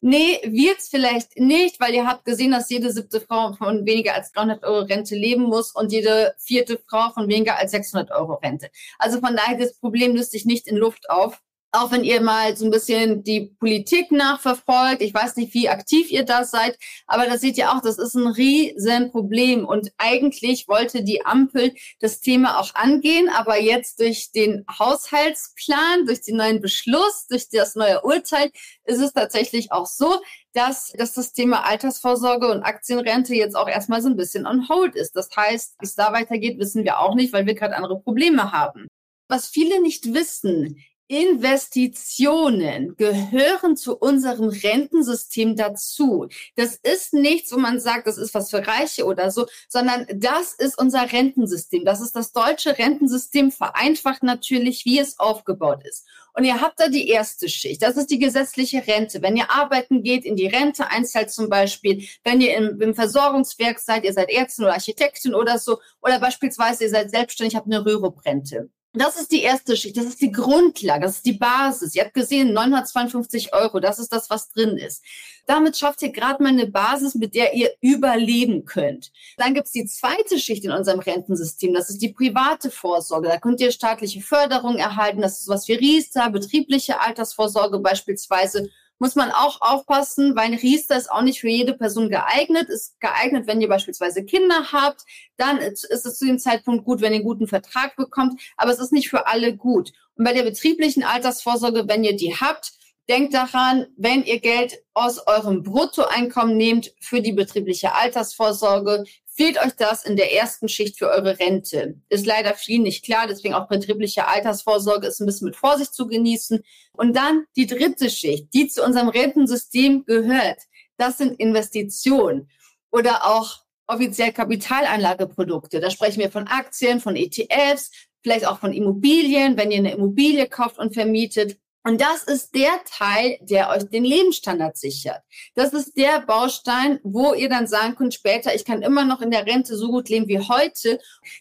Nee, 0.06 0.42
wird's 0.44 0.90
vielleicht 0.90 1.40
nicht, 1.40 1.80
weil 1.80 1.94
ihr 1.94 2.06
habt 2.06 2.26
gesehen, 2.26 2.52
dass 2.52 2.70
jede 2.70 2.92
siebte 2.92 3.22
Frau 3.22 3.54
von 3.54 3.86
weniger 3.86 4.14
als 4.14 4.34
300 4.34 4.66
Euro 4.66 4.82
Rente 4.82 5.16
leben 5.16 5.44
muss 5.44 5.72
und 5.72 5.94
jede 5.94 6.36
vierte 6.40 6.78
Frau 6.90 7.12
von 7.12 7.30
weniger 7.30 7.58
als 7.58 7.72
600 7.72 8.12
Euro 8.12 8.34
Rente. 8.34 8.70
Also 9.00 9.22
von 9.22 9.34
daher, 9.34 9.58
das 9.58 9.80
Problem 9.80 10.14
löst 10.14 10.32
sich 10.32 10.44
nicht 10.44 10.68
in 10.68 10.76
Luft 10.76 11.10
auf 11.10 11.42
auch 11.74 11.92
wenn 11.92 12.04
ihr 12.04 12.22
mal 12.22 12.56
so 12.56 12.66
ein 12.66 12.72
bisschen 12.72 13.24
die 13.24 13.56
Politik 13.60 14.12
nachverfolgt, 14.12 15.02
ich 15.02 15.14
weiß 15.14 15.36
nicht, 15.38 15.56
wie 15.56 15.70
aktiv 15.70 16.12
ihr 16.12 16.24
da 16.24 16.46
seid, 16.46 16.78
aber 17.08 17.26
da 17.26 17.38
seht 17.38 17.58
ihr 17.58 17.72
auch, 17.72 17.82
das 17.82 17.98
ist 17.98 18.14
ein 18.14 18.28
Riesenproblem. 18.28 19.66
Und 19.66 19.92
eigentlich 19.98 20.68
wollte 20.68 21.04
die 21.04 21.26
Ampel 21.26 21.74
das 22.00 22.22
Thema 22.22 22.60
auch 22.60 22.76
angehen, 22.76 23.28
aber 23.28 23.60
jetzt 23.60 24.00
durch 24.00 24.32
den 24.32 24.66
Haushaltsplan, 24.70 26.06
durch 26.06 26.22
den 26.22 26.38
neuen 26.38 26.62
Beschluss, 26.62 27.26
durch 27.28 27.50
das 27.50 27.76
neue 27.76 28.04
Urteil 28.04 28.52
ist 28.86 29.00
es 29.00 29.12
tatsächlich 29.12 29.72
auch 29.72 29.88
so, 29.88 30.22
dass, 30.54 30.92
dass 30.92 31.14
das 31.14 31.34
Thema 31.34 31.66
Altersvorsorge 31.66 32.52
und 32.52 32.62
Aktienrente 32.62 33.34
jetzt 33.34 33.56
auch 33.56 33.68
erstmal 33.68 34.04
so 34.04 34.10
ein 34.10 34.16
bisschen 34.16 34.46
on 34.46 34.70
hold 34.70 34.96
ist. 34.96 35.16
Das 35.16 35.30
heißt, 35.36 35.76
wie 35.80 35.86
es 35.86 35.96
da 35.96 36.14
weitergeht, 36.14 36.60
wissen 36.60 36.84
wir 36.84 37.00
auch 37.00 37.16
nicht, 37.16 37.34
weil 37.34 37.48
wir 37.48 37.56
gerade 37.56 37.76
andere 37.76 38.00
Probleme 38.00 38.52
haben. 38.52 38.88
Was 39.28 39.48
viele 39.48 39.82
nicht 39.82 40.14
wissen, 40.14 40.78
Investitionen 41.08 42.96
gehören 42.96 43.76
zu 43.76 43.98
unserem 43.98 44.48
Rentensystem 44.48 45.56
dazu. 45.56 46.28
Das 46.56 46.76
ist 46.76 47.14
nichts, 47.14 47.52
wo 47.52 47.58
man 47.58 47.80
sagt, 47.80 48.08
das 48.08 48.18
ist 48.18 48.34
was 48.34 48.50
für 48.50 48.66
Reiche 48.66 49.06
oder 49.06 49.30
so, 49.30 49.46
sondern 49.68 50.08
das 50.16 50.54
ist 50.54 50.78
unser 50.80 51.12
Rentensystem. 51.12 51.84
Das 51.86 52.02
ist 52.02 52.16
das 52.16 52.32
deutsche 52.32 52.78
Rentensystem, 52.78 53.52
vereinfacht 53.52 54.24
natürlich, 54.24 54.86
wie 54.86 55.00
es 55.00 55.20
aufgebaut 55.20 55.84
ist. 55.84 56.06
Und 56.36 56.46
ihr 56.46 56.62
habt 56.62 56.80
da 56.80 56.88
die 56.88 57.10
erste 57.10 57.48
Schicht. 57.48 57.84
Das 57.84 57.96
ist 57.96 58.10
die 58.10 58.18
gesetzliche 58.18 58.88
Rente. 58.88 59.22
Wenn 59.22 59.38
ihr 59.38 59.52
arbeiten 59.52 60.02
geht, 60.02 60.26
in 60.26 60.36
die 60.36 60.48
Rente 60.48 60.90
einzahlt 60.90 61.32
zum 61.32 61.48
Beispiel, 61.50 62.08
wenn 62.24 62.42
ihr 62.42 62.56
im, 62.56 62.82
im 62.82 62.96
Versorgungswerk 62.96 63.80
seid, 63.80 64.04
ihr 64.04 64.14
seid 64.14 64.30
Ärztin 64.32 64.66
oder 64.66 64.74
Architektin 64.74 65.36
oder 65.36 65.60
so, 65.60 65.80
oder 66.02 66.20
beispielsweise 66.20 66.86
ihr 66.86 66.90
seid 66.90 67.12
selbstständig, 67.12 67.56
habt 67.56 67.68
eine 67.68 67.86
Rürup-Rente. 67.86 68.70
Das 68.96 69.20
ist 69.20 69.32
die 69.32 69.42
erste 69.42 69.76
Schicht, 69.76 69.98
das 69.98 70.06
ist 70.06 70.22
die 70.22 70.32
Grundlage, 70.32 71.02
das 71.08 71.16
ist 71.16 71.26
die 71.26 71.34
Basis. 71.34 71.96
Ihr 71.96 72.04
habt 72.04 72.14
gesehen, 72.14 72.54
952 72.54 73.52
Euro, 73.52 73.80
das 73.80 73.98
ist 73.98 74.14
das, 74.14 74.30
was 74.30 74.50
drin 74.50 74.78
ist. 74.78 75.04
Damit 75.48 75.76
schafft 75.76 76.04
ihr 76.04 76.12
gerade 76.12 76.44
mal 76.44 76.50
eine 76.50 76.68
Basis, 76.68 77.16
mit 77.16 77.34
der 77.34 77.56
ihr 77.56 77.72
überleben 77.82 78.66
könnt. 78.66 79.12
Dann 79.38 79.56
gibt's 79.56 79.72
die 79.72 79.88
zweite 79.88 80.38
Schicht 80.38 80.64
in 80.64 80.72
unserem 80.72 81.00
Rentensystem, 81.00 81.74
das 81.74 81.90
ist 81.90 82.04
die 82.04 82.14
private 82.14 82.70
Vorsorge. 82.70 83.30
Da 83.30 83.40
könnt 83.40 83.62
ihr 83.62 83.72
staatliche 83.72 84.22
Förderung 84.22 84.78
erhalten, 84.78 85.22
das 85.22 85.40
ist 85.40 85.48
was 85.48 85.68
wie 85.68 85.74
Riester, 85.74 86.30
betriebliche 86.30 87.02
Altersvorsorge 87.02 87.80
beispielsweise 87.80 88.70
muss 89.00 89.16
man 89.16 89.32
auch 89.32 89.62
aufpassen, 89.62 90.36
weil 90.36 90.46
ein 90.46 90.54
Riester 90.54 90.98
ist 90.98 91.12
auch 91.12 91.22
nicht 91.22 91.40
für 91.40 91.50
jede 91.50 91.74
Person 91.74 92.10
geeignet. 92.10 92.70
Ist 92.70 93.00
geeignet, 93.00 93.48
wenn 93.48 93.62
ihr 93.62 93.68
beispielsweise 93.68 94.24
Kinder 94.24 94.72
habt, 94.72 95.02
dann 95.38 95.58
ist 95.58 95.84
es 95.84 96.18
zu 96.18 96.26
dem 96.26 96.40
Zeitpunkt 96.40 96.86
gut, 96.86 97.02
wenn 97.02 97.12
ihr 97.12 97.18
einen 97.18 97.26
guten 97.26 97.48
Vertrag 97.48 97.96
bekommt, 97.96 98.42
aber 98.56 98.72
es 98.72 98.80
ist 98.80 98.94
nicht 98.94 99.10
für 99.10 99.28
alle 99.28 99.56
gut. 99.56 99.92
Und 100.16 100.26
bei 100.26 100.34
der 100.34 100.44
betrieblichen 100.44 101.04
Altersvorsorge, 101.04 101.88
wenn 101.88 102.04
ihr 102.04 102.16
die 102.16 102.36
habt, 102.36 102.74
denkt 103.10 103.34
daran, 103.34 103.88
wenn 103.98 104.24
ihr 104.24 104.40
Geld 104.40 104.82
aus 104.94 105.28
eurem 105.28 105.64
Bruttoeinkommen 105.64 106.56
nehmt 106.56 106.94
für 107.02 107.22
die 107.22 107.34
betriebliche 107.34 107.94
Altersvorsorge, 107.94 109.04
Fehlt 109.36 109.58
euch 109.58 109.74
das 109.76 110.06
in 110.06 110.16
der 110.16 110.32
ersten 110.32 110.70
Schicht 110.70 111.00
für 111.00 111.10
eure 111.10 111.40
Rente? 111.40 111.96
Ist 112.10 112.28
leider 112.28 112.54
viel 112.54 112.80
nicht 112.80 113.04
klar, 113.04 113.26
deswegen 113.28 113.56
auch 113.56 113.68
betriebliche 113.68 114.28
Altersvorsorge 114.28 115.08
ist 115.08 115.20
ein 115.20 115.26
bisschen 115.26 115.46
mit 115.46 115.56
Vorsicht 115.56 115.94
zu 115.96 116.06
genießen. 116.06 116.64
Und 116.92 117.16
dann 117.16 117.46
die 117.56 117.66
dritte 117.66 118.12
Schicht, 118.12 118.54
die 118.54 118.68
zu 118.68 118.84
unserem 118.84 119.10
Rentensystem 119.10 120.06
gehört. 120.06 120.60
Das 120.98 121.18
sind 121.18 121.40
Investitionen 121.40 122.48
oder 122.92 123.26
auch 123.26 123.64
offiziell 123.88 124.32
Kapitalanlageprodukte. 124.32 125.80
Da 125.80 125.90
sprechen 125.90 126.20
wir 126.20 126.30
von 126.30 126.48
Aktien, 126.48 127.00
von 127.00 127.16
ETFs, 127.16 127.90
vielleicht 128.22 128.46
auch 128.46 128.60
von 128.60 128.72
Immobilien, 128.72 129.58
wenn 129.58 129.72
ihr 129.72 129.80
eine 129.80 129.94
Immobilie 129.94 130.48
kauft 130.48 130.78
und 130.78 130.94
vermietet. 130.94 131.58
Und 131.84 132.00
das 132.00 132.24
ist 132.24 132.56
der 132.56 132.82
Teil, 132.86 133.38
der 133.42 133.70
euch 133.70 133.84
den 133.90 134.06
Lebensstandard 134.06 134.78
sichert. 134.78 135.22
Das 135.54 135.74
ist 135.74 135.98
der 135.98 136.22
Baustein, 136.22 137.00
wo 137.04 137.34
ihr 137.34 137.50
dann 137.50 137.68
sagen 137.68 137.96
könnt 137.96 138.14
später, 138.14 138.56
ich 138.56 138.64
kann 138.64 138.82
immer 138.82 139.04
noch 139.04 139.22
in 139.22 139.32
der 139.32 139.46
Rente 139.46 139.76
so 139.76 139.90
gut 139.90 140.08
leben 140.08 140.28
wie 140.28 140.40
heute, 140.40 141.00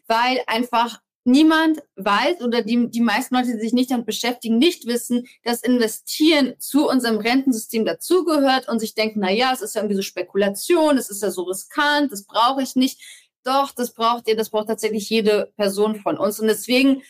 weil 0.09 0.43
einfach 0.47 1.01
niemand 1.25 1.81
weiß 1.97 2.41
oder 2.41 2.63
die, 2.63 2.91
die 2.91 3.01
meisten 3.01 3.37
Leute, 3.37 3.53
die 3.53 3.61
sich 3.61 3.73
nicht 3.73 3.91
damit 3.91 4.07
beschäftigen, 4.07 4.59
nicht 4.59 4.87
wissen, 4.87 5.27
dass 5.45 5.63
Investieren 5.63 6.55
zu 6.59 6.89
unserem 6.89 7.19
Rentensystem 7.19 7.85
dazugehört 7.85 8.69
und 8.69 8.81
sich 8.81 8.95
denken, 8.95 9.21
na 9.21 9.31
ja, 9.31 9.53
es 9.53 9.61
ist 9.61 9.75
ja 9.77 9.83
irgendwie 9.83 9.97
so 9.97 10.03
Spekulation, 10.03 10.99
es 10.99 11.11
ist 11.11 11.23
ja 11.23 11.31
so 11.31 11.43
riskant, 11.43 12.11
das 12.11 12.25
brauche 12.25 12.63
ich 12.63 12.75
nicht. 12.75 13.01
Doch, 13.45 13.73
das 13.73 13.93
braucht 13.93 14.29
ihr, 14.29 14.37
das 14.37 14.51
braucht 14.51 14.69
tatsächlich 14.69 15.09
jede 15.11 15.53
Person 15.57 15.97
von 15.97 16.17
uns. 16.17 16.39
Und 16.39 16.47
deswegen 16.47 17.03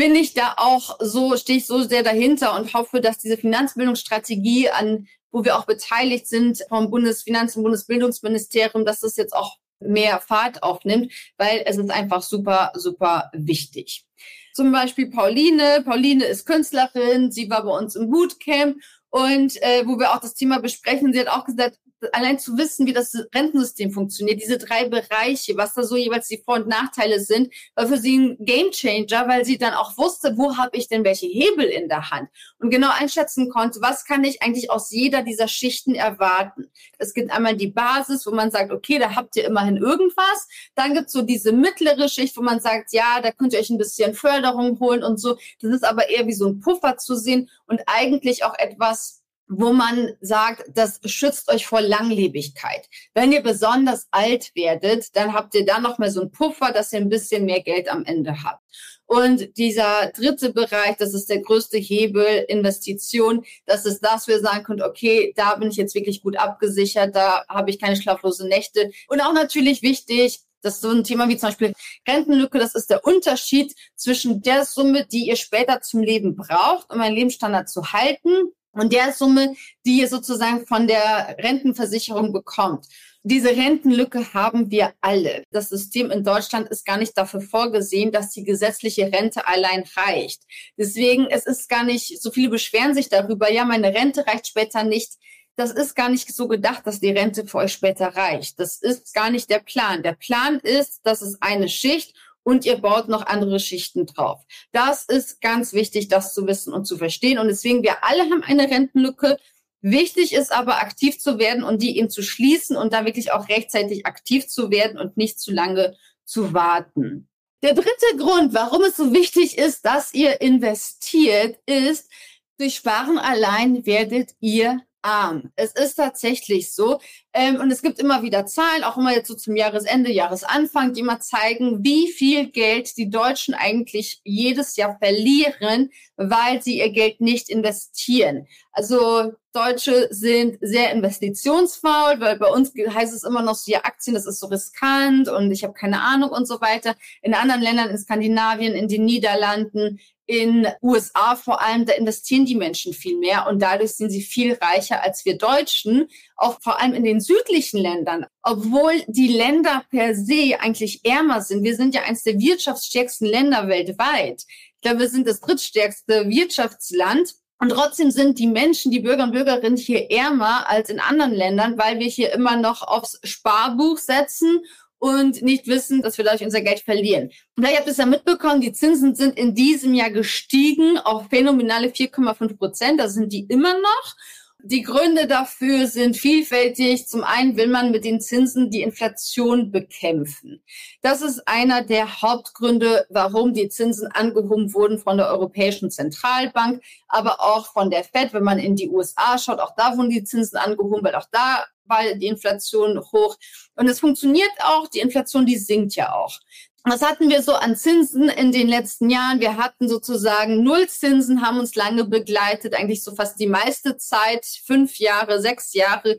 bin 0.00 0.16
ich 0.16 0.32
da 0.32 0.54
auch 0.56 0.96
so, 1.00 1.36
stehe 1.36 1.58
ich 1.58 1.66
so 1.66 1.82
sehr 1.82 2.02
dahinter 2.02 2.58
und 2.58 2.72
hoffe, 2.72 3.02
dass 3.02 3.18
diese 3.18 3.36
Finanzbildungsstrategie, 3.36 4.70
an 4.70 5.06
wo 5.30 5.44
wir 5.44 5.58
auch 5.58 5.66
beteiligt 5.66 6.26
sind 6.26 6.64
vom 6.70 6.90
Bundesfinanz- 6.90 7.54
und 7.54 7.64
Bundesbildungsministerium, 7.64 8.86
dass 8.86 9.00
das 9.00 9.16
jetzt 9.16 9.34
auch 9.34 9.58
mehr 9.78 10.18
Fahrt 10.20 10.62
aufnimmt, 10.62 11.12
weil 11.36 11.64
es 11.66 11.76
ist 11.76 11.90
einfach 11.90 12.22
super, 12.22 12.72
super 12.74 13.30
wichtig. 13.34 14.06
Zum 14.54 14.72
Beispiel 14.72 15.10
Pauline. 15.10 15.82
Pauline 15.84 16.24
ist 16.24 16.46
Künstlerin. 16.46 17.30
Sie 17.30 17.50
war 17.50 17.62
bei 17.64 17.78
uns 17.78 17.94
im 17.94 18.10
Bootcamp 18.10 18.78
und 19.10 19.62
äh, 19.62 19.86
wo 19.86 19.98
wir 19.98 20.12
auch 20.12 20.20
das 20.20 20.32
Thema 20.32 20.60
besprechen. 20.60 21.12
Sie 21.12 21.20
hat 21.20 21.28
auch 21.28 21.44
gesagt, 21.44 21.78
allein 22.12 22.38
zu 22.38 22.56
wissen, 22.56 22.86
wie 22.86 22.92
das 22.92 23.14
Rentensystem 23.34 23.90
funktioniert, 23.90 24.40
diese 24.40 24.58
drei 24.58 24.88
Bereiche, 24.88 25.56
was 25.56 25.74
da 25.74 25.82
so 25.82 25.96
jeweils 25.96 26.28
die 26.28 26.42
Vor- 26.44 26.56
und 26.56 26.68
Nachteile 26.68 27.20
sind, 27.20 27.52
war 27.74 27.86
für 27.86 27.98
sie 27.98 28.18
ein 28.18 28.36
Gamechanger, 28.40 29.28
weil 29.28 29.44
sie 29.44 29.58
dann 29.58 29.74
auch 29.74 29.96
wusste, 29.96 30.36
wo 30.36 30.56
habe 30.56 30.76
ich 30.76 30.88
denn 30.88 31.04
welche 31.04 31.26
Hebel 31.26 31.66
in 31.66 31.88
der 31.88 32.10
Hand 32.10 32.28
und 32.58 32.70
genau 32.70 32.90
einschätzen 32.90 33.50
konnte, 33.50 33.80
was 33.80 34.04
kann 34.04 34.24
ich 34.24 34.42
eigentlich 34.42 34.70
aus 34.70 34.90
jeder 34.90 35.22
dieser 35.22 35.48
Schichten 35.48 35.94
erwarten. 35.94 36.70
Es 36.98 37.14
gibt 37.14 37.30
einmal 37.30 37.56
die 37.56 37.68
Basis, 37.68 38.26
wo 38.26 38.30
man 38.30 38.50
sagt, 38.50 38.70
okay, 38.70 38.98
da 38.98 39.14
habt 39.14 39.36
ihr 39.36 39.44
immerhin 39.44 39.76
irgendwas. 39.76 40.48
Dann 40.74 40.94
gibt 40.94 41.06
es 41.06 41.12
so 41.12 41.22
diese 41.22 41.52
mittlere 41.52 42.08
Schicht, 42.08 42.36
wo 42.36 42.42
man 42.42 42.60
sagt, 42.60 42.92
ja, 42.92 43.20
da 43.22 43.32
könnt 43.32 43.52
ihr 43.52 43.58
euch 43.58 43.70
ein 43.70 43.78
bisschen 43.78 44.14
Förderung 44.14 44.78
holen 44.80 45.02
und 45.02 45.18
so. 45.18 45.36
Das 45.60 45.72
ist 45.72 45.84
aber 45.84 46.08
eher 46.08 46.26
wie 46.26 46.34
so 46.34 46.48
ein 46.48 46.60
Puffer 46.60 46.96
zu 46.96 47.16
sehen 47.16 47.50
und 47.66 47.80
eigentlich 47.86 48.44
auch 48.44 48.54
etwas, 48.58 49.19
wo 49.50 49.72
man 49.72 50.12
sagt, 50.20 50.64
das 50.72 51.00
schützt 51.04 51.50
euch 51.50 51.66
vor 51.66 51.80
Langlebigkeit. 51.80 52.88
Wenn 53.14 53.32
ihr 53.32 53.42
besonders 53.42 54.06
alt 54.12 54.52
werdet, 54.54 55.16
dann 55.16 55.32
habt 55.32 55.54
ihr 55.56 55.64
da 55.66 55.80
noch 55.80 55.98
mal 55.98 56.10
so 56.10 56.20
einen 56.20 56.30
Puffer, 56.30 56.70
dass 56.70 56.92
ihr 56.92 57.00
ein 57.00 57.08
bisschen 57.08 57.46
mehr 57.46 57.60
Geld 57.60 57.90
am 57.90 58.04
Ende 58.04 58.44
habt. 58.44 58.62
Und 59.06 59.58
dieser 59.58 60.12
dritte 60.14 60.52
Bereich, 60.52 60.96
das 60.98 61.14
ist 61.14 61.28
der 61.28 61.40
größte 61.40 61.78
Hebel, 61.78 62.44
Investition. 62.46 63.44
Das 63.66 63.84
ist 63.86 64.00
das, 64.02 64.28
wir 64.28 64.38
sagen 64.38 64.62
können, 64.62 64.82
okay, 64.82 65.32
da 65.34 65.56
bin 65.56 65.70
ich 65.70 65.76
jetzt 65.76 65.96
wirklich 65.96 66.22
gut 66.22 66.36
abgesichert, 66.36 67.16
da 67.16 67.44
habe 67.48 67.70
ich 67.70 67.80
keine 67.80 67.96
schlaflose 67.96 68.46
Nächte. 68.46 68.92
Und 69.08 69.20
auch 69.20 69.32
natürlich 69.32 69.82
wichtig, 69.82 70.42
das 70.62 70.74
ist 70.74 70.82
so 70.82 70.90
ein 70.90 71.02
Thema 71.02 71.28
wie 71.28 71.36
zum 71.36 71.48
Beispiel 71.48 71.72
Rentenlücke. 72.06 72.60
Das 72.60 72.76
ist 72.76 72.88
der 72.88 73.04
Unterschied 73.04 73.74
zwischen 73.96 74.42
der 74.42 74.64
Summe, 74.64 75.06
die 75.06 75.26
ihr 75.26 75.36
später 75.36 75.80
zum 75.80 76.02
Leben 76.02 76.36
braucht, 76.36 76.92
um 76.92 77.00
einen 77.00 77.16
Lebensstandard 77.16 77.68
zu 77.68 77.92
halten, 77.92 78.52
und 78.72 78.92
der 78.92 79.12
Summe, 79.12 79.54
die 79.84 80.00
ihr 80.00 80.08
sozusagen 80.08 80.66
von 80.66 80.86
der 80.86 81.36
Rentenversicherung 81.38 82.32
bekommt. 82.32 82.86
Diese 83.22 83.50
Rentenlücke 83.50 84.32
haben 84.32 84.70
wir 84.70 84.94
alle. 85.02 85.44
Das 85.50 85.68
System 85.68 86.10
in 86.10 86.24
Deutschland 86.24 86.68
ist 86.70 86.86
gar 86.86 86.96
nicht 86.96 87.18
dafür 87.18 87.42
vorgesehen, 87.42 88.12
dass 88.12 88.30
die 88.30 88.44
gesetzliche 88.44 89.12
Rente 89.12 89.46
allein 89.46 89.84
reicht. 89.94 90.42
Deswegen, 90.78 91.26
es 91.26 91.44
ist 91.44 91.68
gar 91.68 91.84
nicht, 91.84 92.22
so 92.22 92.30
viele 92.30 92.48
beschweren 92.48 92.94
sich 92.94 93.10
darüber, 93.10 93.52
ja, 93.52 93.66
meine 93.66 93.94
Rente 93.94 94.26
reicht 94.26 94.46
später 94.46 94.84
nicht. 94.84 95.18
Das 95.56 95.72
ist 95.72 95.94
gar 95.94 96.08
nicht 96.08 96.34
so 96.34 96.48
gedacht, 96.48 96.86
dass 96.86 97.00
die 97.00 97.10
Rente 97.10 97.46
für 97.46 97.58
euch 97.58 97.72
später 97.74 98.08
reicht. 98.16 98.58
Das 98.58 98.80
ist 98.80 99.12
gar 99.12 99.30
nicht 99.30 99.50
der 99.50 99.58
Plan. 99.58 100.02
Der 100.02 100.14
Plan 100.14 100.58
ist, 100.60 101.00
dass 101.04 101.20
es 101.20 101.42
eine 101.42 101.68
Schicht 101.68 102.14
und 102.50 102.66
ihr 102.66 102.78
baut 102.78 103.08
noch 103.08 103.26
andere 103.26 103.60
Schichten 103.60 104.06
drauf. 104.06 104.40
Das 104.72 105.04
ist 105.04 105.40
ganz 105.40 105.72
wichtig, 105.72 106.08
das 106.08 106.34
zu 106.34 106.48
wissen 106.48 106.74
und 106.74 106.84
zu 106.84 106.98
verstehen. 106.98 107.38
Und 107.38 107.46
deswegen, 107.46 107.84
wir 107.84 108.02
alle 108.02 108.22
haben 108.24 108.42
eine 108.42 108.68
Rentenlücke. 108.68 109.38
Wichtig 109.82 110.32
ist 110.32 110.52
aber, 110.52 110.78
aktiv 110.78 111.20
zu 111.20 111.38
werden 111.38 111.62
und 111.62 111.80
die 111.80 111.96
eben 111.96 112.10
zu 112.10 112.22
schließen 112.22 112.76
und 112.76 112.92
da 112.92 113.04
wirklich 113.06 113.30
auch 113.30 113.48
rechtzeitig 113.48 114.04
aktiv 114.04 114.48
zu 114.48 114.72
werden 114.72 114.98
und 114.98 115.16
nicht 115.16 115.38
zu 115.38 115.52
lange 115.52 115.96
zu 116.24 116.52
warten. 116.52 117.28
Der 117.62 117.74
dritte 117.74 118.16
Grund, 118.18 118.52
warum 118.52 118.82
es 118.82 118.96
so 118.96 119.14
wichtig 119.14 119.56
ist, 119.56 119.84
dass 119.84 120.12
ihr 120.12 120.40
investiert, 120.40 121.56
ist, 121.66 122.10
durch 122.58 122.74
Sparen 122.74 123.18
allein 123.18 123.86
werdet 123.86 124.32
ihr 124.40 124.80
arm. 125.02 125.52
Es 125.56 125.72
ist 125.72 125.94
tatsächlich 125.94 126.74
so. 126.74 127.00
Ähm, 127.32 127.56
und 127.56 127.70
es 127.70 127.82
gibt 127.82 127.98
immer 127.98 128.22
wieder 128.22 128.46
Zahlen, 128.46 128.84
auch 128.84 128.96
immer 128.96 129.12
jetzt 129.12 129.28
so 129.28 129.34
zum 129.34 129.56
Jahresende, 129.56 130.10
Jahresanfang, 130.10 130.92
die 130.92 131.02
mal 131.02 131.20
zeigen, 131.20 131.84
wie 131.84 132.10
viel 132.10 132.50
Geld 132.50 132.96
die 132.96 133.08
Deutschen 133.08 133.54
eigentlich 133.54 134.20
jedes 134.24 134.76
Jahr 134.76 134.98
verlieren, 134.98 135.90
weil 136.16 136.62
sie 136.62 136.78
ihr 136.78 136.90
Geld 136.90 137.20
nicht 137.20 137.48
investieren. 137.48 138.46
Also 138.72 139.32
Deutsche 139.52 140.08
sind 140.10 140.58
sehr 140.60 140.92
investitionsfaul, 140.92 142.20
weil 142.20 142.38
bei 142.38 142.48
uns 142.48 142.72
heißt 142.74 143.14
es 143.14 143.24
immer 143.24 143.42
noch 143.42 143.56
so, 143.56 143.70
ja, 143.72 143.80
Aktien, 143.84 144.14
das 144.14 144.26
ist 144.26 144.40
so 144.40 144.46
riskant 144.46 145.28
und 145.28 145.50
ich 145.50 145.64
habe 145.64 145.74
keine 145.74 146.02
Ahnung 146.02 146.30
und 146.30 146.46
so 146.46 146.60
weiter. 146.60 146.94
In 147.22 147.34
anderen 147.34 147.62
Ländern, 147.62 147.90
in 147.90 147.98
Skandinavien, 147.98 148.74
in 148.74 148.88
den 148.88 149.04
Niederlanden, 149.04 150.00
in 150.30 150.68
USA 150.80 151.34
vor 151.34 151.60
allem, 151.60 151.86
da 151.86 151.94
investieren 151.94 152.46
die 152.46 152.54
Menschen 152.54 152.92
viel 152.92 153.18
mehr 153.18 153.48
und 153.48 153.60
dadurch 153.60 153.96
sind 153.96 154.10
sie 154.10 154.22
viel 154.22 154.52
reicher 154.54 155.02
als 155.02 155.24
wir 155.24 155.36
Deutschen, 155.36 156.06
auch 156.36 156.60
vor 156.62 156.80
allem 156.80 156.94
in 156.94 157.02
den 157.02 157.18
südlichen 157.18 157.80
Ländern. 157.80 158.26
Obwohl 158.42 159.02
die 159.08 159.26
Länder 159.26 159.82
per 159.90 160.14
se 160.14 160.56
eigentlich 160.60 161.04
ärmer 161.04 161.40
sind. 161.40 161.64
Wir 161.64 161.74
sind 161.74 161.96
ja 161.96 162.02
eines 162.02 162.22
der 162.22 162.38
wirtschaftsstärksten 162.38 163.26
Länder 163.26 163.66
weltweit. 163.66 164.44
Ich 164.76 164.82
glaube, 164.82 165.00
wir 165.00 165.08
sind 165.08 165.26
das 165.26 165.40
drittstärkste 165.40 166.28
Wirtschaftsland. 166.28 167.34
Und 167.58 167.70
trotzdem 167.70 168.12
sind 168.12 168.38
die 168.38 168.46
Menschen, 168.46 168.92
die 168.92 169.00
Bürger 169.00 169.24
und 169.24 169.32
Bürgerinnen 169.32 169.76
hier 169.76 170.10
ärmer 170.12 170.70
als 170.70 170.90
in 170.90 171.00
anderen 171.00 171.32
Ländern, 171.32 171.76
weil 171.76 171.98
wir 171.98 172.06
hier 172.06 172.32
immer 172.32 172.56
noch 172.56 172.82
aufs 172.82 173.18
Sparbuch 173.24 173.98
setzen 173.98 174.62
und 175.00 175.40
nicht 175.42 175.66
wissen, 175.66 176.02
dass 176.02 176.18
wir 176.18 176.24
dadurch 176.24 176.44
unser 176.44 176.60
Geld 176.60 176.80
verlieren. 176.80 177.30
vielleicht 177.56 177.78
habt 177.78 177.86
ihr 177.86 177.92
es 177.92 177.96
ja 177.96 178.06
mitbekommen, 178.06 178.60
die 178.60 178.72
Zinsen 178.72 179.14
sind 179.14 179.36
in 179.36 179.54
diesem 179.54 179.94
Jahr 179.94 180.10
gestiegen 180.10 180.98
auf 180.98 181.28
phänomenale 181.28 181.88
4,5 181.88 182.56
Prozent. 182.56 183.00
Da 183.00 183.08
sind 183.08 183.32
die 183.32 183.46
immer 183.48 183.74
noch. 183.74 184.16
Die 184.62 184.82
Gründe 184.82 185.26
dafür 185.26 185.86
sind 185.86 186.16
vielfältig. 186.16 187.06
Zum 187.06 187.24
einen 187.24 187.56
will 187.56 187.68
man 187.68 187.90
mit 187.90 188.04
den 188.04 188.20
Zinsen 188.20 188.70
die 188.70 188.82
Inflation 188.82 189.70
bekämpfen. 189.70 190.62
Das 191.02 191.22
ist 191.22 191.46
einer 191.46 191.82
der 191.82 192.22
Hauptgründe, 192.22 193.06
warum 193.10 193.54
die 193.54 193.68
Zinsen 193.68 194.08
angehoben 194.08 194.74
wurden 194.74 194.98
von 194.98 195.16
der 195.16 195.28
Europäischen 195.28 195.90
Zentralbank, 195.90 196.82
aber 197.08 197.40
auch 197.40 197.72
von 197.72 197.90
der 197.90 198.04
Fed. 198.04 198.32
Wenn 198.32 198.44
man 198.44 198.58
in 198.58 198.76
die 198.76 198.90
USA 198.90 199.38
schaut, 199.38 199.60
auch 199.60 199.74
da 199.76 199.96
wurden 199.96 200.10
die 200.10 200.24
Zinsen 200.24 200.58
angehoben, 200.58 201.04
weil 201.04 201.14
auch 201.14 201.28
da 201.30 201.64
war 201.86 202.02
die 202.14 202.26
Inflation 202.26 202.98
hoch. 203.12 203.36
Und 203.76 203.88
es 203.88 204.00
funktioniert 204.00 204.52
auch. 204.60 204.88
Die 204.88 205.00
Inflation, 205.00 205.46
die 205.46 205.58
sinkt 205.58 205.94
ja 205.94 206.14
auch. 206.14 206.38
Was 206.84 207.02
hatten 207.02 207.28
wir 207.28 207.42
so 207.42 207.52
an 207.52 207.76
Zinsen 207.76 208.30
in 208.30 208.52
den 208.52 208.66
letzten 208.66 209.10
Jahren? 209.10 209.38
Wir 209.38 209.58
hatten 209.58 209.86
sozusagen 209.86 210.62
Nullzinsen, 210.64 211.42
haben 211.42 211.58
uns 211.58 211.74
lange 211.74 212.04
begleitet, 212.04 212.74
eigentlich 212.74 213.04
so 213.04 213.14
fast 213.14 213.38
die 213.38 213.48
meiste 213.48 213.98
Zeit, 213.98 214.46
fünf 214.64 214.98
Jahre, 214.98 215.42
sechs 215.42 215.74
Jahre 215.74 216.16